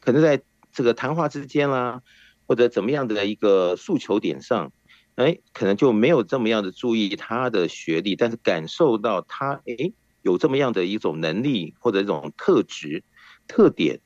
[0.00, 0.42] 可能在
[0.72, 2.02] 这个谈话之间啦，
[2.46, 4.72] 或者怎么样的一个诉求点上，
[5.14, 9.92] 哎，可能就没有这么样的注意他的学历，但是感受到他哎
[10.22, 13.04] 有这么样的一种能力或者一种特质
[13.46, 14.00] 特点，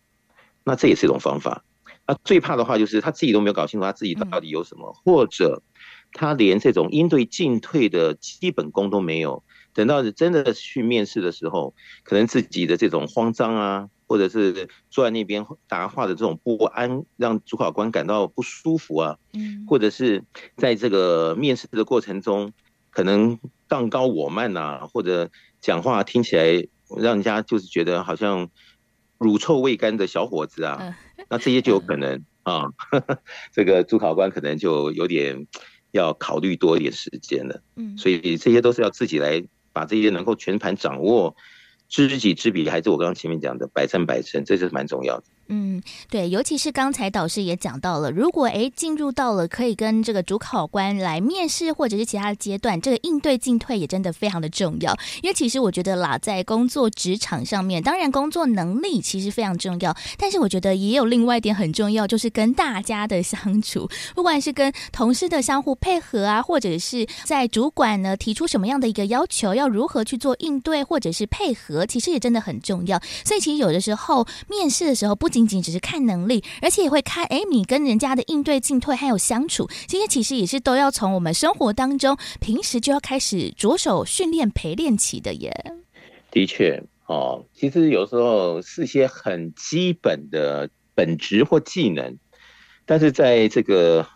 [0.64, 1.64] 那这也是一种方法。
[2.06, 5.62] 那最怕的话就是他自己都没有搞清楚他自己到底有什么，嗯、或者。
[6.12, 20.24] 他连这种应对进退的基本功都没有，等到真的去面试的时候，可能自己的这种慌张啊，或者是坐在那边答话的这种不安，让主考官感到不舒服啊，嗯，或者是
[20.56, 22.52] 在这个面试的过程中，
[22.90, 25.30] 可能道高我慢呐，或者
[25.60, 28.50] 讲话听起来让人家就是觉得好像
[29.18, 30.96] 乳臭未干的小伙子啊，
[31.28, 32.64] 那这些就有可能啊，
[33.54, 35.46] 这个主考官可能就有点。
[35.92, 41.34] 要考虑多一点时间了，嗯，所以这些都是要自己来把这些能够全盘掌握，
[41.88, 45.24] 知己知彼，还是我刚刚前面讲的百战百胜，这是蛮重要的。
[45.52, 54.96] 嗯，对，尤其是刚才导师也讲到了，如果诶进入到了可以跟这个主考官来面试，或者是其他的阶段，这个应对进退也真的非常的重要。
[55.22, 73.00] 因为其实我觉得啦，在工作职场上面，当然工作能力其实非常重要，但是我觉得也有另外一点很重要，就是跟大家的相处，不管是跟同事的相互配合啊，或者是在主管呢提出什么样的一个要求，要如何去做应对或者是配合，其实也真的很重要。
[73.24, 85.52] 所以其实有的时候面试的时候，不仅仅仅只是看能力，而且也会看，哎，你跟人家的应对进退，还有相处，这些其实也是都要从我们生活当中，平时就要开始着手训练陪练起的耶。
[86.30, 92.18] 的确，哦，其实有时候是些很基本的本质或技能，
[92.84, 94.06] 但是在这个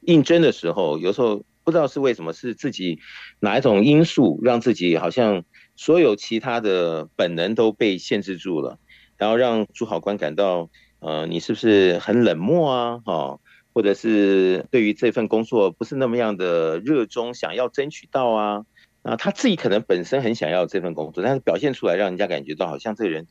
[0.00, 2.98] 应征的时候，有时候不知道是为什么，是自己
[3.38, 5.44] 哪一种因素让自己好像
[5.76, 8.78] 所有其他的本能都被限制住了，
[9.22, 10.68] 然后让主考官感到，
[10.98, 13.00] 呃，你是不是很冷漠啊？
[13.06, 13.38] 哦。
[13.74, 18.66] 或者是对于这份工作不是那么样的热衷，想要争取到啊，
[19.00, 23.26] 啊，他自己可能本身很想要这份工作，但是表现出来让人家感觉到好像这个人，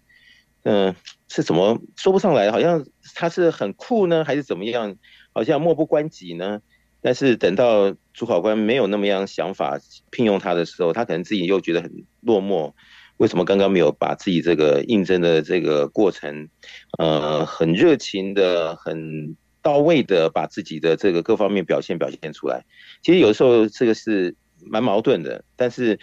[0.64, 0.96] 嗯、
[1.28, 2.84] 是怎么说不上来，好像
[3.14, 4.96] 他是很酷呢，还是怎么样，
[5.32, 6.62] 好像漠不关己呢？
[7.04, 9.80] 但是等到主考官没有那么样想法
[10.10, 12.74] 聘用他的时候，他可能自己又觉得很落寞。
[13.22, 16.50] 为什么刚刚没有把自己这个应征的这个过程，
[16.98, 19.38] 呃，很热情的很。
[19.64, 22.66] 到位的把自己的这个各方面表现表现出来，
[23.04, 26.00] 其实有时候这个是蛮矛盾的，但是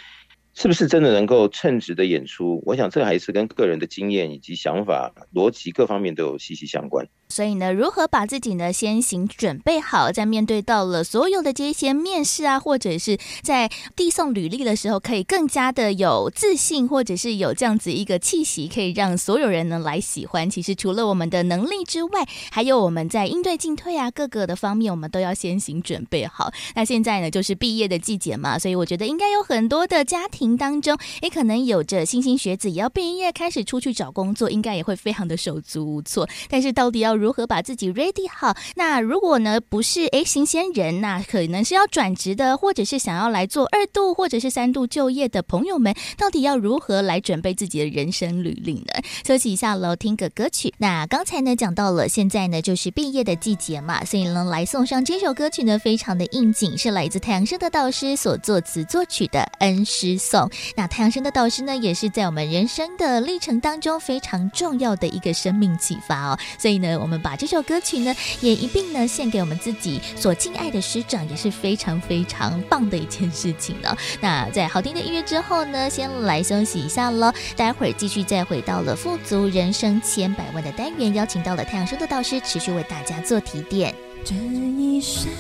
[0.61, 2.61] 是不是真的能够称职的演出？
[2.67, 7.07] 我想这还是跟个人的经验以及想法、逻辑各方面都有息息相关。
[7.29, 20.51] 所以呢，如何把自己呢先行准备好，在面对到了所有的这些面试啊，或者是在递送履历的时候，可以更加的有自信，或者是有这样子一个气息，可以让所有人呢来喜欢。
[20.51, 26.51] 其实除了我们的能力之外，还有我们在应对进退啊各个的方面，我们都要先行准备好。
[26.75, 36.29] 那现在呢，就是毕业的季节嘛，所以我觉得应该有很多的家庭当中，也可能有着新兴学子也要毕业开始出去找工作，应该也会非常的手足无措。
[36.49, 38.57] 但是到底要如何把自己 ready 好？
[38.77, 49.03] 那如果呢不是诶新鲜人，那可能是要转职的，或者是想要来做二度或者是三度就业的朋友们，到底要如何来准备自己的人生履历呢？
[49.27, 50.73] 休息一下喽，听个歌曲。
[50.79, 60.38] 那刚才呢讲到了，现在呢就是毕业的季节嘛，所以呢来送上这首歌曲呢，非常的应景，是来自太阳社的导师所作词作曲的《恩师颂》。
[60.77, 67.49] 那太阳盛德导师呢，也是在我们人生的历程当中非常重要的一个生命启发哦，所以呢，我们把这。
[67.49, 73.97] 首歌曲呢，也一并呢献给我们自己所敬爱的师长，也是非常非常棒的一件事情呢。
[74.21, 77.33] 那在好听的音乐之后呢，先来休息一下喽。
[77.57, 83.95] 待会儿继续再回到了富足人生千百万的单元，邀请到了太阳盛德导师，持续为大家做提点。
[84.23, 85.31] 这一生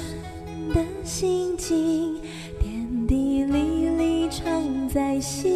[0.72, 2.18] 的心境，
[3.08, 5.48] 滴沥沥常在心。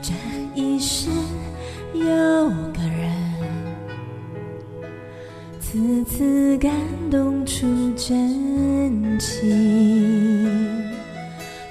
[0.00, 0.12] 这
[0.54, 1.10] 一世
[1.92, 2.04] 有
[2.72, 3.10] 个人。
[5.58, 6.72] 次次感
[7.10, 9.50] 动出真情。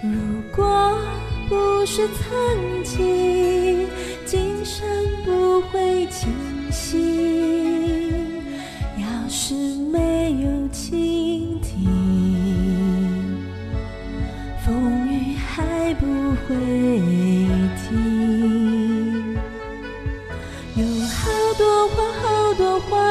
[0.03, 0.11] 如
[0.53, 0.97] 果
[1.47, 3.88] 不是曾经，
[4.25, 4.86] 今生
[5.23, 6.29] 不会清
[6.69, 6.99] 醒。
[8.97, 9.53] 要是
[9.89, 11.88] 没有倾听，
[15.95, 16.55] 不会
[17.75, 19.35] 停。
[20.75, 23.11] 有好多话，好多话。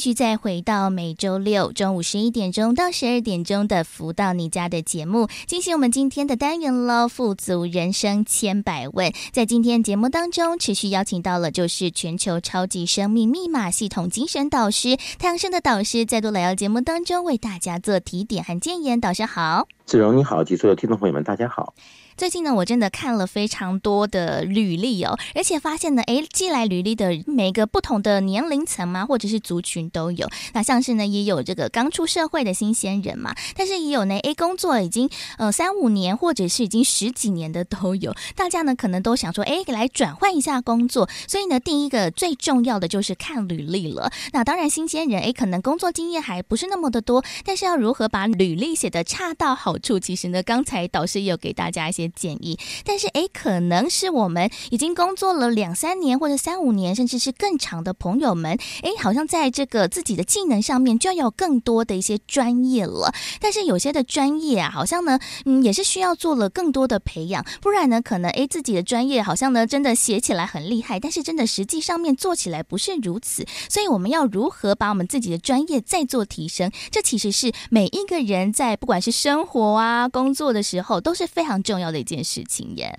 [0.00, 7.06] 继续再回到每周六中午十一点钟到十二点钟的“福到你家”的节目，进行我们今天的单元喽。
[7.06, 18.98] 富足人生千百问，在今天节目当中，持续邀请到了就是全球超级生命密码系统精神导师太阳盛德导师，再度来到节目当中为大家做提点和建言。
[18.98, 21.74] 导师好，子荣你好，及所有听众朋友们，大家好。
[22.20, 30.28] 最近呢，我真的看了非常多的履历哦，而且发现呢，诶，寄来履历的每个不同的年龄层嘛，或者是族群都有。
[30.52, 35.08] 那像是呢，也有这个刚出社会的新鲜人嘛，但是也有呢，诶，工作已经
[35.38, 38.14] 呃三五年，或者是已经十几年的都有。
[38.36, 41.08] 大家呢，可能都想说，诶，来转换一下工作。
[41.26, 44.12] 所以呢，第一个最重要的就是看履历了。
[44.34, 52.09] 那当然，新鲜人诶，可能工作经验还不是那么的多，但是要如何把履历写得恰到好处，其实呢，刚才导师也有给大家一些。
[52.10, 63.12] 建议，但是诶，可能是我们已经工作了两三年或者三五年，甚至是更长的朋友们，诶，好像在这个自己的技能上面就要有更多的一些专业了。
[63.40, 73.46] 但是有些的专业啊，好像呢，嗯，也是需要做了更多的培养，不然呢，可能诶，自己的专业好像呢，真的写起来很厉害，但是真的实际上面做起来不是如此。
[73.68, 76.70] 所以我们要如何把我们自己的专业再做提升？
[76.90, 81.99] 这其实是每一个人在不管是生活啊、工作的时候都是非常重要的。
[82.00, 82.92] 一件事情耶，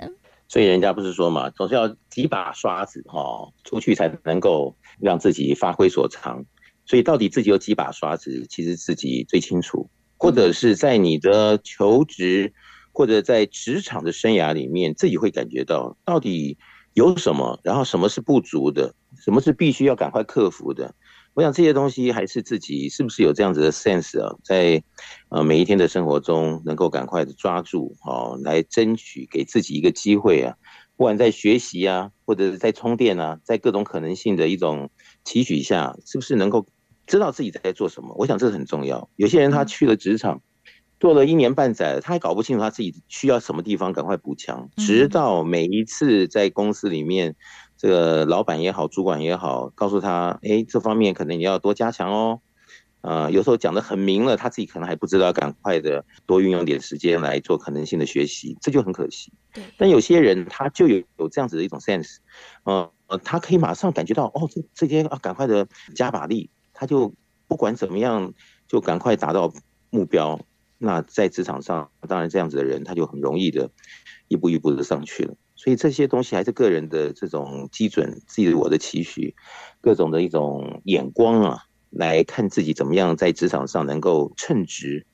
[0.47, 6.45] 所以人家不是说嘛，总是要几把刷子哈，出去才能够让自己发挥所长。
[6.85, 9.89] 所以到底自己有几把刷子，其实自己最清楚。
[10.17, 12.53] 或者是在你的求职
[12.91, 16.59] 或者在职场的生涯里面，自己会感觉到到底
[16.93, 20.93] 有什么，然后什么是不足的，什么是必须要赶快克服的。
[21.34, 24.84] 我想这些东西还是自己是不是有这样子的 sense 啊，在
[25.29, 30.55] 呃每一天的生活中能够赶快的抓住哦，来争取给自己一个机会啊，
[30.97, 34.89] 不管在学习啊，或者是在充电啊，在各种可能性的一种
[35.23, 36.67] 期许下，是不是能够
[37.07, 38.13] 知道自己在做什么？
[38.17, 39.09] 我想这很重要。
[39.15, 40.41] 有些人他去了职场，
[40.99, 47.38] 做了一年半载，他还搞不清楚他自己需要什么地方赶快补强，直到每一次在公司里面。
[47.82, 52.39] 这个老板也好，主管也好，告诉他，哎，这方面可能你要多加强哦。
[53.01, 59.34] 呃，有时候讲的很明了，他自己可能还不知道，赶快的多运用点时间来做可能性的学习，这就很可惜。
[59.51, 59.63] 对。
[59.79, 62.17] 但有些人他就有有这样子的一种 sense，
[62.65, 62.91] 呃，
[63.23, 67.11] 他可以马上感觉到，哦，这这些啊，赶快的加把力，他就
[67.47, 68.32] 不管怎么样，
[68.67, 69.51] 就赶快达到
[69.89, 70.39] 目标。
[70.77, 73.71] 那在职场上，当然这样子的人，他就很容易的
[74.27, 75.34] 一步一步的上去了。
[75.64, 79.36] 所以这些东西还是个人的这种基准，自己的我的期许，
[79.80, 85.05] 各种的一种眼光啊，来看自己怎么样在职场上能够称职。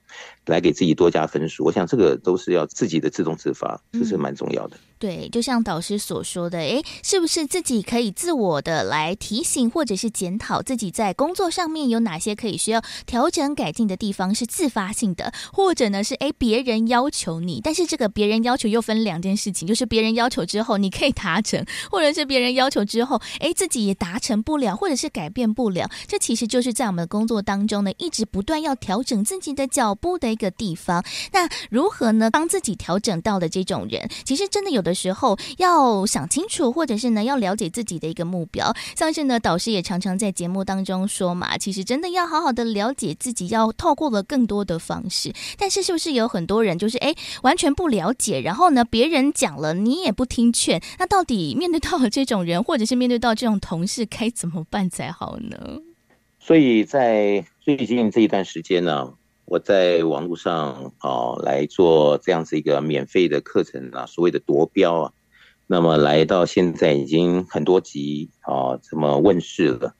[0.47, 4.77] 来给自己多加分数，我想这个都是要自己的自动自发，这是蛮重要的。
[4.77, 30.36] 嗯、对，就像导师所说的，诶，是不是自己可以自我的来提醒或者是检讨自己在工作上面有哪些可以需要调整改进的地方，是自发性的，或者呢是诶别人要求你，但是这个别人要求又分两件事情，就是别人要求之后你可以达成，或者是别人要求之后，诶自己也达成不了，或者是改变不了，这其实就是在我们的工作当中呢，一直不断要调整自己的脚步的。
[30.37, 32.29] 一个地方，那如何呢？
[32.29, 38.71] 帮自己调整到的这种人，其实真的有的时候要想清楚，或者是呢要了解自己的一个目标。
[38.95, 45.33] 像是呢，导师也常常在节目当中说嘛，其实真的要好好的了解自己，要透过了更多的方式。
[45.57, 50.79] 但是是不是有很多人就是哎完全不了解，然后呢别人讲了你也不听劝？
[50.99, 55.79] 那到底面对到了这种人，或者是面对到这种同事，该怎么办才好呢？
[56.39, 59.13] 所以在最近这一段时间呢。
[59.47, 65.13] 我在网络上啊来做这样子一个免费的课程啊，所谓的夺标啊，
[65.67, 69.95] 那么来到现在已经很多集啊，这么问世了。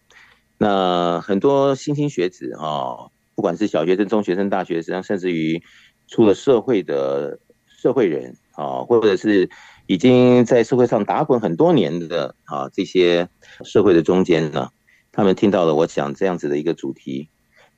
[0.57, 5.63] 那很多新兴学子啊，不管是小学生、中学生、大学生，甚至于
[6.09, 9.49] 出了社会的社会人啊，或者是
[9.85, 13.29] 已经在社会上打滚很多年的啊这些
[13.63, 14.71] 社会的中间呢，
[15.13, 17.29] 他们听到了我讲这样子的一个主题。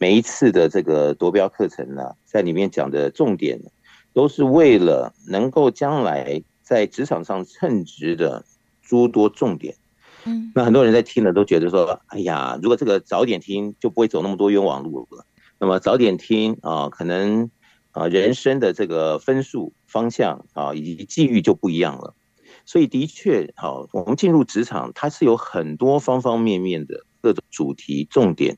[0.01, 3.59] 每一次的这个夺标课程呢，在里面讲的重点，
[4.13, 8.45] 都是为了能够将来在职场上称职的
[8.81, 9.75] 诸多重点。
[10.23, 15.25] 嗯，那很多人在听了都觉得说，哎呀，如果这个早点听，就不会走那么多冤枉路了。
[15.59, 17.51] 那么早点听啊，可能
[17.91, 22.15] 啊人生的这个分数方向啊以及际遇就不一样了。
[22.65, 28.57] 所以的确，好，我们进入职场，它是有很多方方面面的各种主题重点。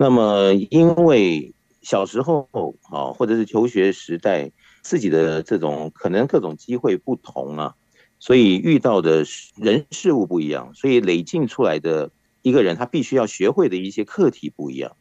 [0.00, 2.48] 那么，因为小时候
[2.90, 7.74] 啊，或者是求学时代，自己的这种可能各种机会不同啊，
[8.20, 9.24] 所以遇到的
[9.56, 12.10] 人事物不一样，所以累进出来的
[12.42, 14.92] 一个人他必须要学会的一些课题不一样。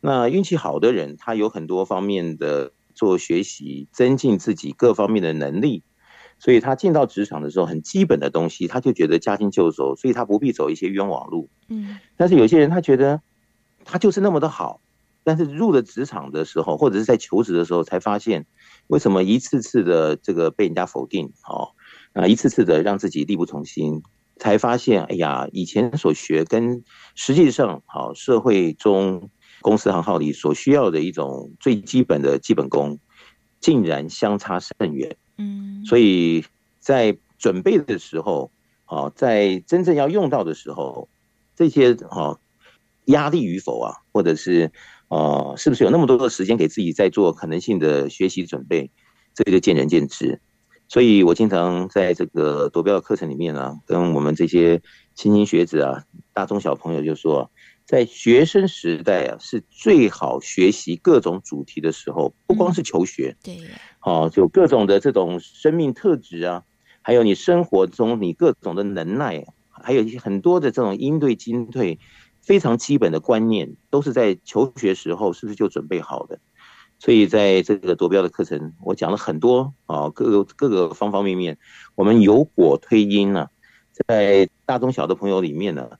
[0.00, 5.82] 那运气好的人，他有很多方面的做学习，增进自己各方面的能力，
[6.38, 11.50] 所以他进到职场的时候，很基本的东西他就觉得驾轻就熟，所以他不必走一些冤枉路。
[11.68, 13.20] 嗯，但是有些人他觉得
[13.90, 14.80] 他就是那么的好，
[15.24, 18.46] 但是入了职场的时候，或者是在求职的时候，才发现
[18.88, 21.70] 为什么一次次的这个被人家否定，哦，
[22.12, 24.02] 啊，一次次的让自己力不从心。
[24.40, 26.84] 才发现，哎呀，以前所学跟
[27.16, 29.30] 实际上，好社会中
[29.60, 33.00] 公司行号里所需要的一种最基本的基本功，
[33.60, 35.16] 竟然相差甚远。
[35.38, 36.44] 嗯，所以
[36.78, 38.52] 在准备的时候，
[38.84, 41.08] 好在真正要用到的时候，
[41.56, 42.38] 这些好
[43.08, 44.72] 压力与否啊，或者是
[45.08, 48.90] 呃，是不是有那么多的时间给自己在做可能性的学习准备，
[49.34, 50.40] 这个就见仁见智。
[50.90, 54.80] 所以我经常在这个夺标的课程里面呢、啊，跟我们这些
[55.14, 56.02] 菁青学子啊、
[56.32, 57.50] 大中小朋友就说，
[57.84, 63.58] 在学生时代啊，是最好学习各种主题的时候，不光是求学，对，
[63.98, 66.62] 好，就各种的这种生命特质啊，
[67.02, 71.98] 还有你生活中你各种的能耐，还有一些很多的这种应对进退
[72.40, 76.38] 非常基本的观念，都是在求学时候是不是就准备好的？
[76.98, 81.56] 所以在这个夺标的课程，我讲了很多啊，各个各个方方面面，
[81.94, 83.50] 我们由果推因呢、啊，
[84.08, 85.90] 在大中小的朋友里面呢，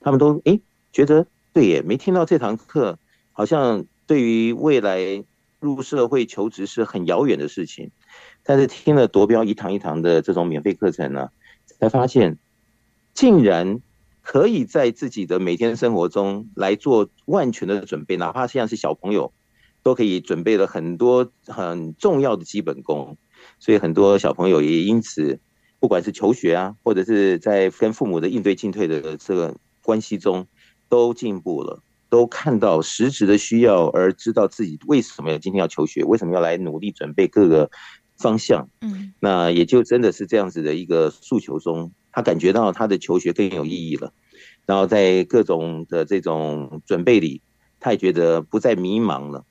[0.00, 0.60] 他们都诶
[0.92, 2.98] 觉得对耶，没听到这堂课，
[3.30, 5.22] 好像对于未来
[5.60, 7.92] 入社会求职是很遥远的事情，
[8.42, 11.28] 但是听了夺标一堂一堂的这种免费课程呢，
[11.66, 12.36] 才发现，
[13.14, 13.80] 竟然
[14.28, 19.32] 可以在自己的每天生活中来做万全的准备，哪怕现在是小朋友。
[19.80, 23.16] 都可以准备了很多很重要的基本功，
[23.58, 25.40] 所以很多小朋友也因此，
[25.78, 30.46] 不管是求学啊，或者是在跟父母的应对进退的这个关系中，
[30.90, 37.70] 都进步了，都看到实质的需要，而知道自己为什么要今天要求学，为什么要来努力准备各个
[38.18, 38.68] 方向。
[38.82, 44.12] 嗯，那也就真的是这样子的一个诉求中，他感觉到他的求学更有意义了，
[44.66, 47.42] 然后在各种的这种准备里，
[47.80, 49.44] 他也觉得不再迷茫了。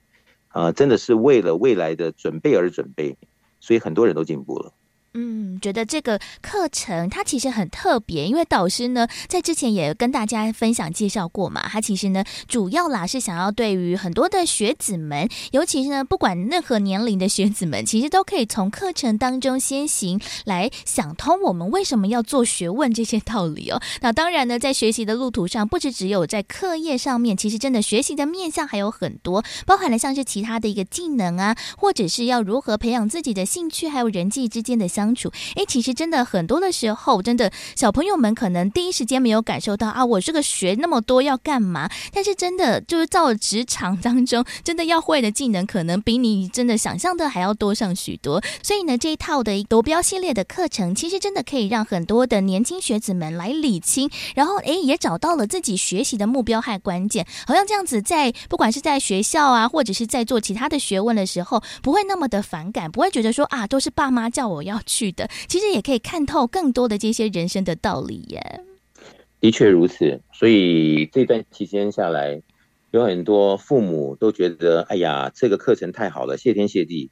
[0.50, 3.16] 啊，真的是为了未来的准备而准备，
[3.60, 4.74] 所以很多人都进步了。
[5.20, 23.82] 嗯，觉得这个课程它其实很特别，因为导师呢在之前也跟大家分享介绍过嘛，他其实呢主要啦是想要对于很多的学子们，尤其是呢不管任何年龄的学子们，其实都可以从课程当中先行来想通我们为什么要做学问这些道理哦。
[24.02, 35.07] 那当然呢，在学习的路途上，不止只有在课业上面，其实真的学习的面向还有很多，包含了像是其他的一个技能啊，或者是要如何培养自己的兴趣，还有人际之间的相。
[35.08, 41.90] 相处，哎，其实真的很多的时候，真的小朋友们可能第一时间没有感受到啊，我这个学那么多要干嘛？
[42.12, 48.42] 但是真的就是到了职场当中，真的要会的技能，可能比你真的想象的还要多上许多。
[48.62, 57.26] 所以呢，这一套的夺标系列的课程，其实真的可以让很多的年轻学子们来理清，然后哎，也找到了自己学习的目标和关键。
[57.46, 65.12] 好像这样子，在不管是在学校啊，或者是在做其他的学问的时候，不会那么的反感，不会觉得说啊，都是爸妈叫我要去。
[65.12, 68.62] 的，其实也可以看透更多的这些人生的道理耶。
[69.40, 72.42] 的确如此，所以这段期间下来，
[72.90, 77.12] 有很多父母都觉得，哎呀，这个课程太好了，谢天谢地。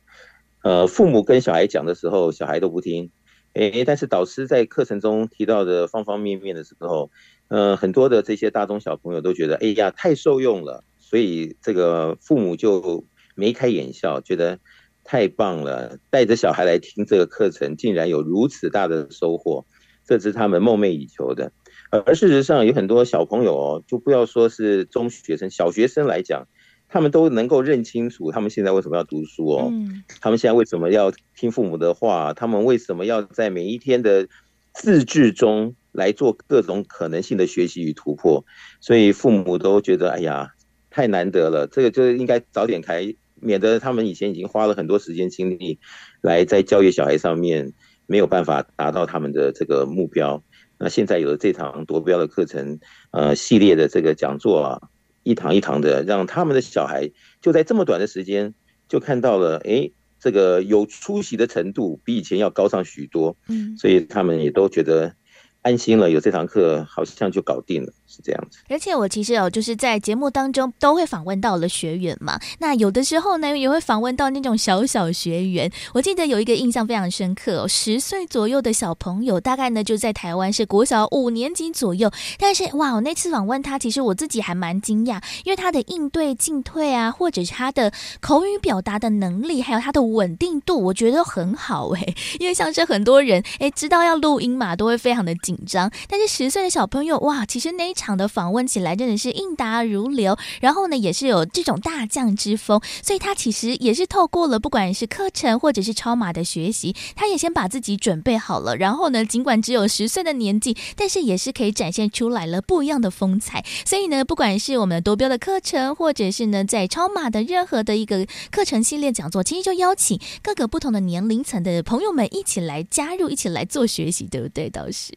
[0.63, 3.11] 呃，父母跟小孩讲的时候，小孩都不听。
[3.53, 7.11] 哎，但是导师在课程中提到的方方面面的时候，
[7.49, 10.83] 呃，很多的这些大中小朋友都觉得，哎呀，太受用了。
[10.97, 13.05] 所以这个父母就
[13.35, 14.57] 眉开眼笑，觉得。
[15.05, 15.99] 太棒了！
[16.09, 19.63] 带着小孩来听这个课程，竟然有如此大的收获，
[20.03, 21.51] 这是他们梦寐以求的。
[21.91, 26.47] 而事实上，有很多小朋友哦，就不要说是中学生、小学生来讲，
[26.89, 29.71] 他们都能够认清楚他们现在为什么要读书哦。
[30.19, 32.33] 他们现在为什么要听父母的话？
[32.33, 34.27] 他们为什么要在每一天的
[34.73, 38.43] 自制中来做各种可能性的学习与突破？
[38.81, 40.49] 所以父母都觉得，哎呀，
[40.89, 43.15] 太难得了，这个就应该早点开。
[43.41, 45.79] 免得他们以前已经花了很多时间精力，
[46.21, 47.73] 来在教育小孩上面
[48.07, 50.43] 没有办法达到他们的这个目标。
[50.77, 52.79] 那现在有了这堂夺标的课程，
[53.11, 54.81] 呃，系列的这个讲座啊，
[55.23, 57.11] 一堂一堂的，让他们的小孩
[57.41, 58.53] 就在这么短的时间
[58.89, 63.37] 就看到了，哎，这个有出息的程度比以前要高上许多。
[63.47, 65.15] 嗯，所以他们也都觉得
[65.61, 68.59] 安心了，有这堂课好像就搞定了，是这样子。
[68.69, 75.71] 而且我其实有就是在节目当中都会访问到了学员嘛，那有的时候呢也会访问到那种小小学员。
[75.93, 82.11] 我记得有一个印象非常深刻哦，十岁左右的小朋友，大概呢就在台湾是国小五年级左右。
[82.39, 92.01] 但是哇，我那次访问他，其实我自己还蛮惊讶，因为他的应对进退啊，或者是他的口语表达的能力，还有他的稳定度，我觉得很好哎。
[92.39, 95.33] 因为像是很多人哎知道要录音嘛，都会非常的。
[95.45, 113.65] 紧张，但是十岁的小朋友哇，其实那一场场的访问起来真的是应答如流，然后呢也是有这种大将之风，所以他其实也是透过了不管是课程或者是超马的学习，他也先把自己准备好了，然后呢尽管只有十岁的年纪，但是也是可以展现出来了不一样的风采。
[113.83, 124.69] 所以呢，不管是我们夺标的课程，或者是呢在超马的任何的一个课程系列讲座，其实就邀请各个不同的年龄层的朋友们一起来加入，一起来做学习，对不对？
[124.69, 125.11] 倒是。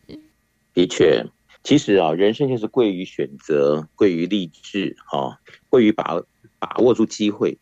[0.74, 1.24] 的确，
[1.64, 5.38] 其实啊，人生就是贵于选择，贵于励志，哈，
[5.68, 6.22] 贵于把
[6.58, 7.58] 把握住机会。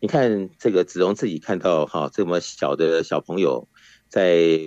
[0.00, 3.66] 你看这个子荣自己看到哈，这么小的小朋友
[4.08, 4.60] 在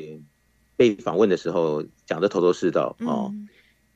[0.76, 3.30] 被访问的时候讲的头头是道哦。
[3.32, 3.48] 嗯、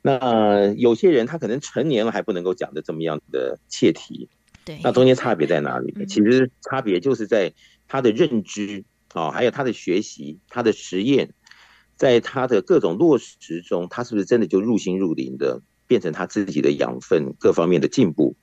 [0.02, 4.30] 那有些人他可能成年了还不能够讲的这么样的切题，
[4.66, 5.94] 对，那中间差别在哪里？
[5.96, 7.52] 嗯、其实差别就是在
[7.88, 11.34] 他的认知啊，还有他的学习，他的实验。
[11.96, 18.36] 在他的各种落实中，他是不是真的就入心入灵的变成他自己的养分，各方面的进步？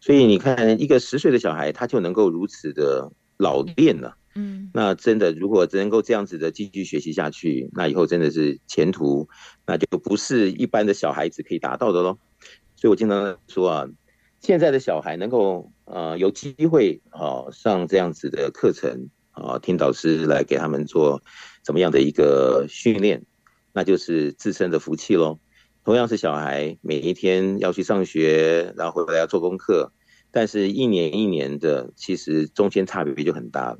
[0.00, 4.16] 所以你看，一个十岁的小孩，他就能够如此的老练了。
[4.34, 9.28] 嗯，那真的，如果只能够这样子的继续学习下去，那以后真的是前途，
[9.66, 12.18] 那就不是一般的小孩子可以达到的喽。
[12.76, 13.88] 所以我经常说啊，
[14.40, 21.22] 现在的小孩能够呃有机会啊上这样子的课程啊，听导师来给他们做。
[21.64, 23.24] 怎么样的一个训练，
[23.72, 25.38] 那就是自身的福气喽。
[25.84, 29.92] 同样是小孩，每一天要去上学，然后回来要做功课，
[30.30, 33.78] 但是一年一年的，其实中间差别就很大了。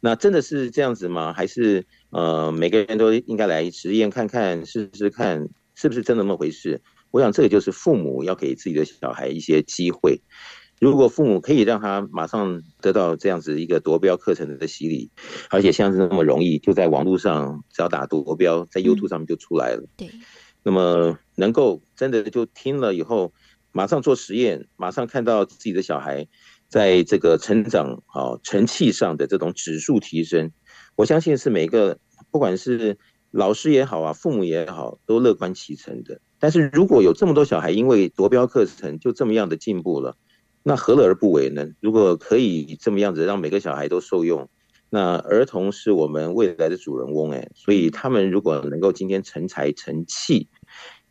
[0.00, 1.32] 那真的是这样子吗？
[1.32, 6.82] 还是呃，每个人都应该来实验看看，试试看是不是真的那么回事？
[7.10, 10.20] 我想这个就是父母要给自己的小孩一些机会。
[10.80, 15.10] 如果父母可以让他马上得到这样子一个夺标课程的洗礼，
[15.50, 19.84] 而且像是那么容易，就在网络上只要打夺标，在 YouTube 上面就出来了。
[19.96, 20.08] 对，
[20.62, 23.32] 那么能够真的就听了以后，
[23.72, 26.28] 马上做实验，马上看到自己的小孩
[26.68, 30.52] 在这个成长啊成绩上的这种指数提升，
[30.94, 31.98] 我相信是每个
[32.30, 32.98] 不管是
[33.32, 36.20] 老师也好啊，父母也好，都乐观其成的。
[36.38, 40.16] 但是如果有这么多小孩因为夺标课程就这么样的进步了。
[40.68, 41.66] 那何乐而不为呢？
[41.80, 44.50] 如果可以这么样子让每个小孩都受用，
[44.90, 50.50] 那儿童是我们未来的主人翁哎，所以他们如果能够今天成才成器，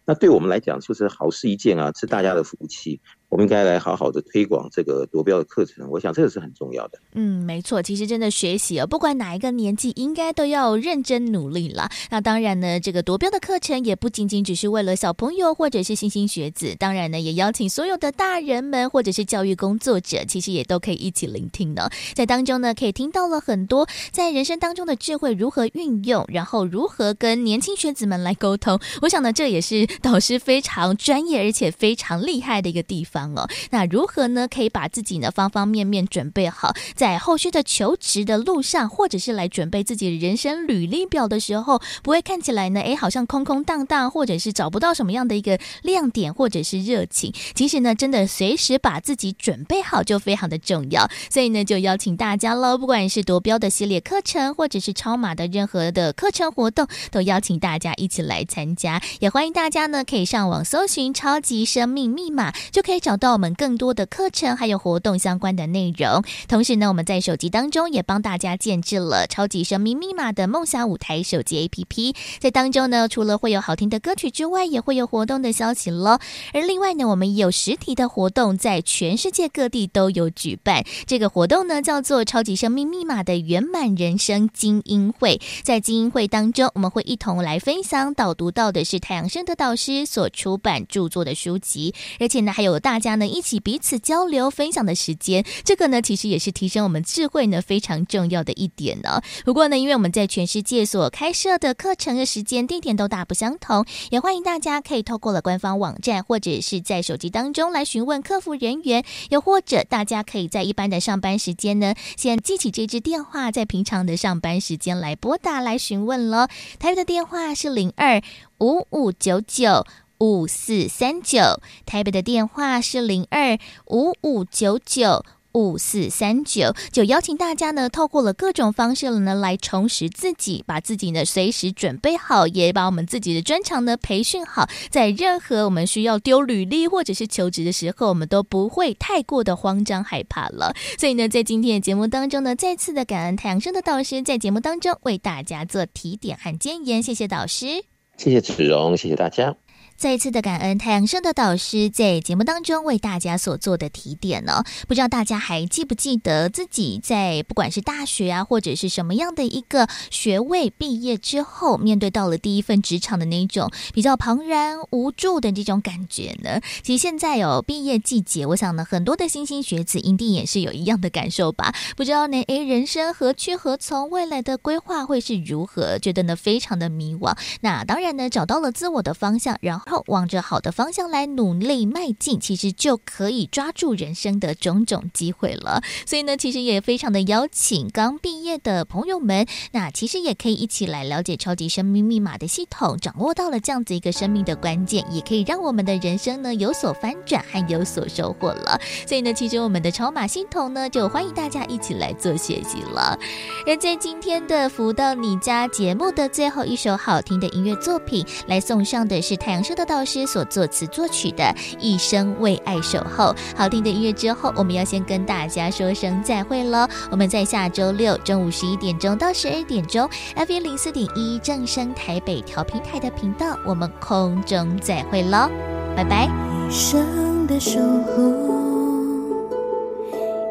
[0.05, 3.01] 那对我们来讲就是好事一件啊，是大家的福气。
[3.29, 6.97] 我们应该来好好的推广这个夺标的课程，我想这个是很重要的。
[7.13, 11.89] 嗯，没错，其实真的学习啊，不管哪一个年纪，应该都要认真努力了。
[12.09, 21.89] 那当然呢，这个夺标的课程也不仅仅只是为了小朋友或者是新兴学子，当然呢，也邀请所有的大人们或者是教育工作者，其实也都可以一起聆听呢。
[22.13, 28.79] 在当中呢，可以听到了很多在人生当中的智慧如何运用，然后如何跟年轻学子们来沟通。
[29.01, 33.16] 我想呢，这也是导师非常专业而且非常厉害的一个地方。
[33.35, 34.47] 哦，那如何呢？
[34.47, 47.33] 可以把自己呢方方面面准备好，在后续的求职的路上，或者是来准备自己的人生履历表的时候，不会看起来呢，哎，好像空空荡荡，或者是找不到什么样的一个亮点，或者是热情。
[47.55, 51.09] 其实呢，真的随时把自己准备好就非常的重要。
[51.31, 59.01] 所以呢，就邀请大家喽，不管是夺标的系列课程，或者是超码的任何的课程活动，都邀请大家一起来参加。
[59.19, 62.97] 也欢迎大家呢，可以上网搜寻“超级生命密码”，就可以。
[63.07, 76.19] 找到我们更多的课程还有活动相关的内容，同时呢，我们在手机当中也帮大家建置了《超级生命密码》的梦想舞台手机 APP，在当中呢，除了会有好听的歌曲之外，也会有活动的消息喽。
[76.51, 80.83] 而另外呢，我们有实体的活动，在全世界各地都有举办。
[81.05, 85.39] 这个活动呢，叫做《超级生命密码》的圆满人生精英会。
[85.63, 92.96] 在精英会当中，我们会一同来分享导读到的是太阳盛德导师所出版著作的书籍，而且呢，还有大。
[92.97, 95.45] 大家呢一起彼此交流分享的时间。
[95.63, 99.21] 这个呢，其实也是提升我们智慧呢非常重要的一点呢。
[99.45, 116.47] 不过呢，因为我们在全世界所开设的课程的时间地点都大不相同，也欢迎大家可以透过了官方网站或者是在手机当中来询问客服人员，又或者大家可以在一般的上班时间呢，先记起这支电话，在平常的上班时间来拨打来询问喽。
[116.79, 118.19] 台北的电话是零二
[118.59, 119.85] 五五九九
[120.19, 123.57] 五四三九，台北的电话是零二
[123.87, 125.25] 五五九九。
[125.53, 140.75] 五四三九，就邀请大家呢，透过了各种方式了呢，来重拾自己，把自己呢随时准备好，也把我们自己的专长呢培训好，在任何我们需要丢履历或者是求职的时候，我们都不会太过的慌张害怕了。
[140.99, 147.83] 所以呢，在今天的节目当中呢，再次的感恩太阳升的导师在节目当中为大家做提点和建言，谢谢导师，
[148.15, 149.55] 谢谢子荣，谢谢大家。
[149.97, 166.61] 再一次的感恩太阳升的导师在节目当中为大家所做的提点呢，不知道大家还记不记得自己在不管是大学啊，或者是什么样的一个学位毕业之后，面对到了第一份职场的那种比较茫然无助的这种感觉呢？
[166.83, 171.73] 其实现在有毕业季节，我想呢，很多的莘莘学子一定也是有一样的感受吧？
[171.95, 174.11] 不知道呢，诶，人生何去何从？
[174.11, 175.97] 未来的规划会是如何？
[175.97, 177.35] 觉得呢，非常的迷惘。
[177.61, 179.86] 那当然呢，找到了自我的方向，然后。
[179.87, 185.81] 后往着好的方向来努力迈进，其实就可以抓住人生的种种机会了。
[186.05, 198.79] 所以呢，其实也非常的邀请刚毕业的朋友们，那其实也可以一起来了解超级生命密码的系统，掌握到了这样子一个生命的关键，也可以让我们的人生呢有所翻转和有所收获了。
[199.07, 203.17] 所以呢，其实我们的超码系统呢，就欢迎大家一起来做学习了。
[203.65, 211.43] 而在今天的福到你家节目的最后一首好听的音乐作品，来送上的是太阳升的导师所作词作曲的
[211.79, 213.25] 《一生为爱守候》，
[213.55, 216.87] 好听的音乐之后，我们要先跟大家说声再会喽。
[217.11, 225.47] 我们在下周六中午十一点钟到十二点钟，FM 零四点一正声台北调频台的频道，我们空中再会喽，
[225.95, 226.27] 拜拜。
[226.67, 228.23] 一生的守候，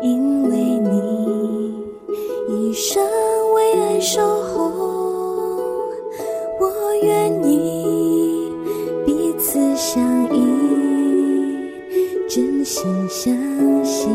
[0.03, 1.75] 因为你，
[2.49, 3.03] 一生
[3.55, 4.71] 为爱守候，
[6.61, 8.36] 我愿意。
[9.77, 10.03] 相
[10.35, 10.39] 依，
[12.29, 13.35] 真心相
[13.85, 14.09] 惜，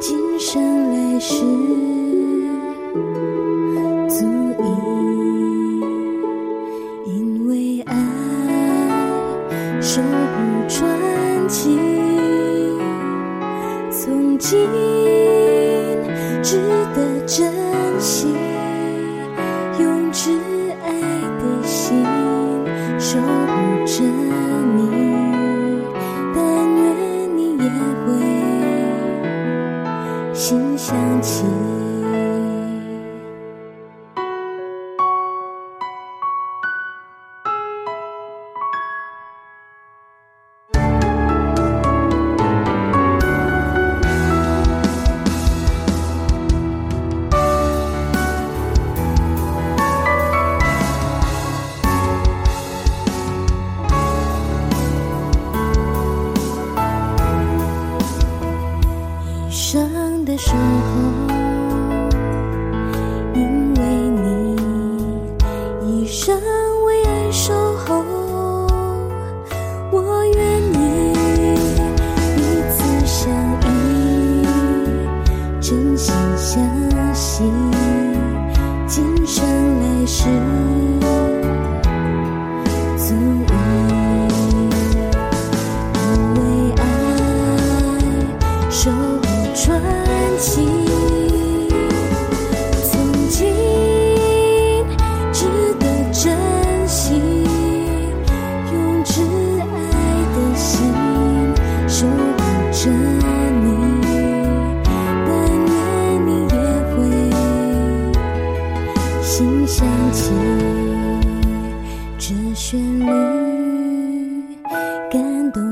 [0.00, 1.44] 今生来世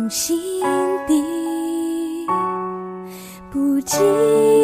[0.09, 0.39] 心
[1.07, 1.23] 底，
[3.51, 4.56] 不经。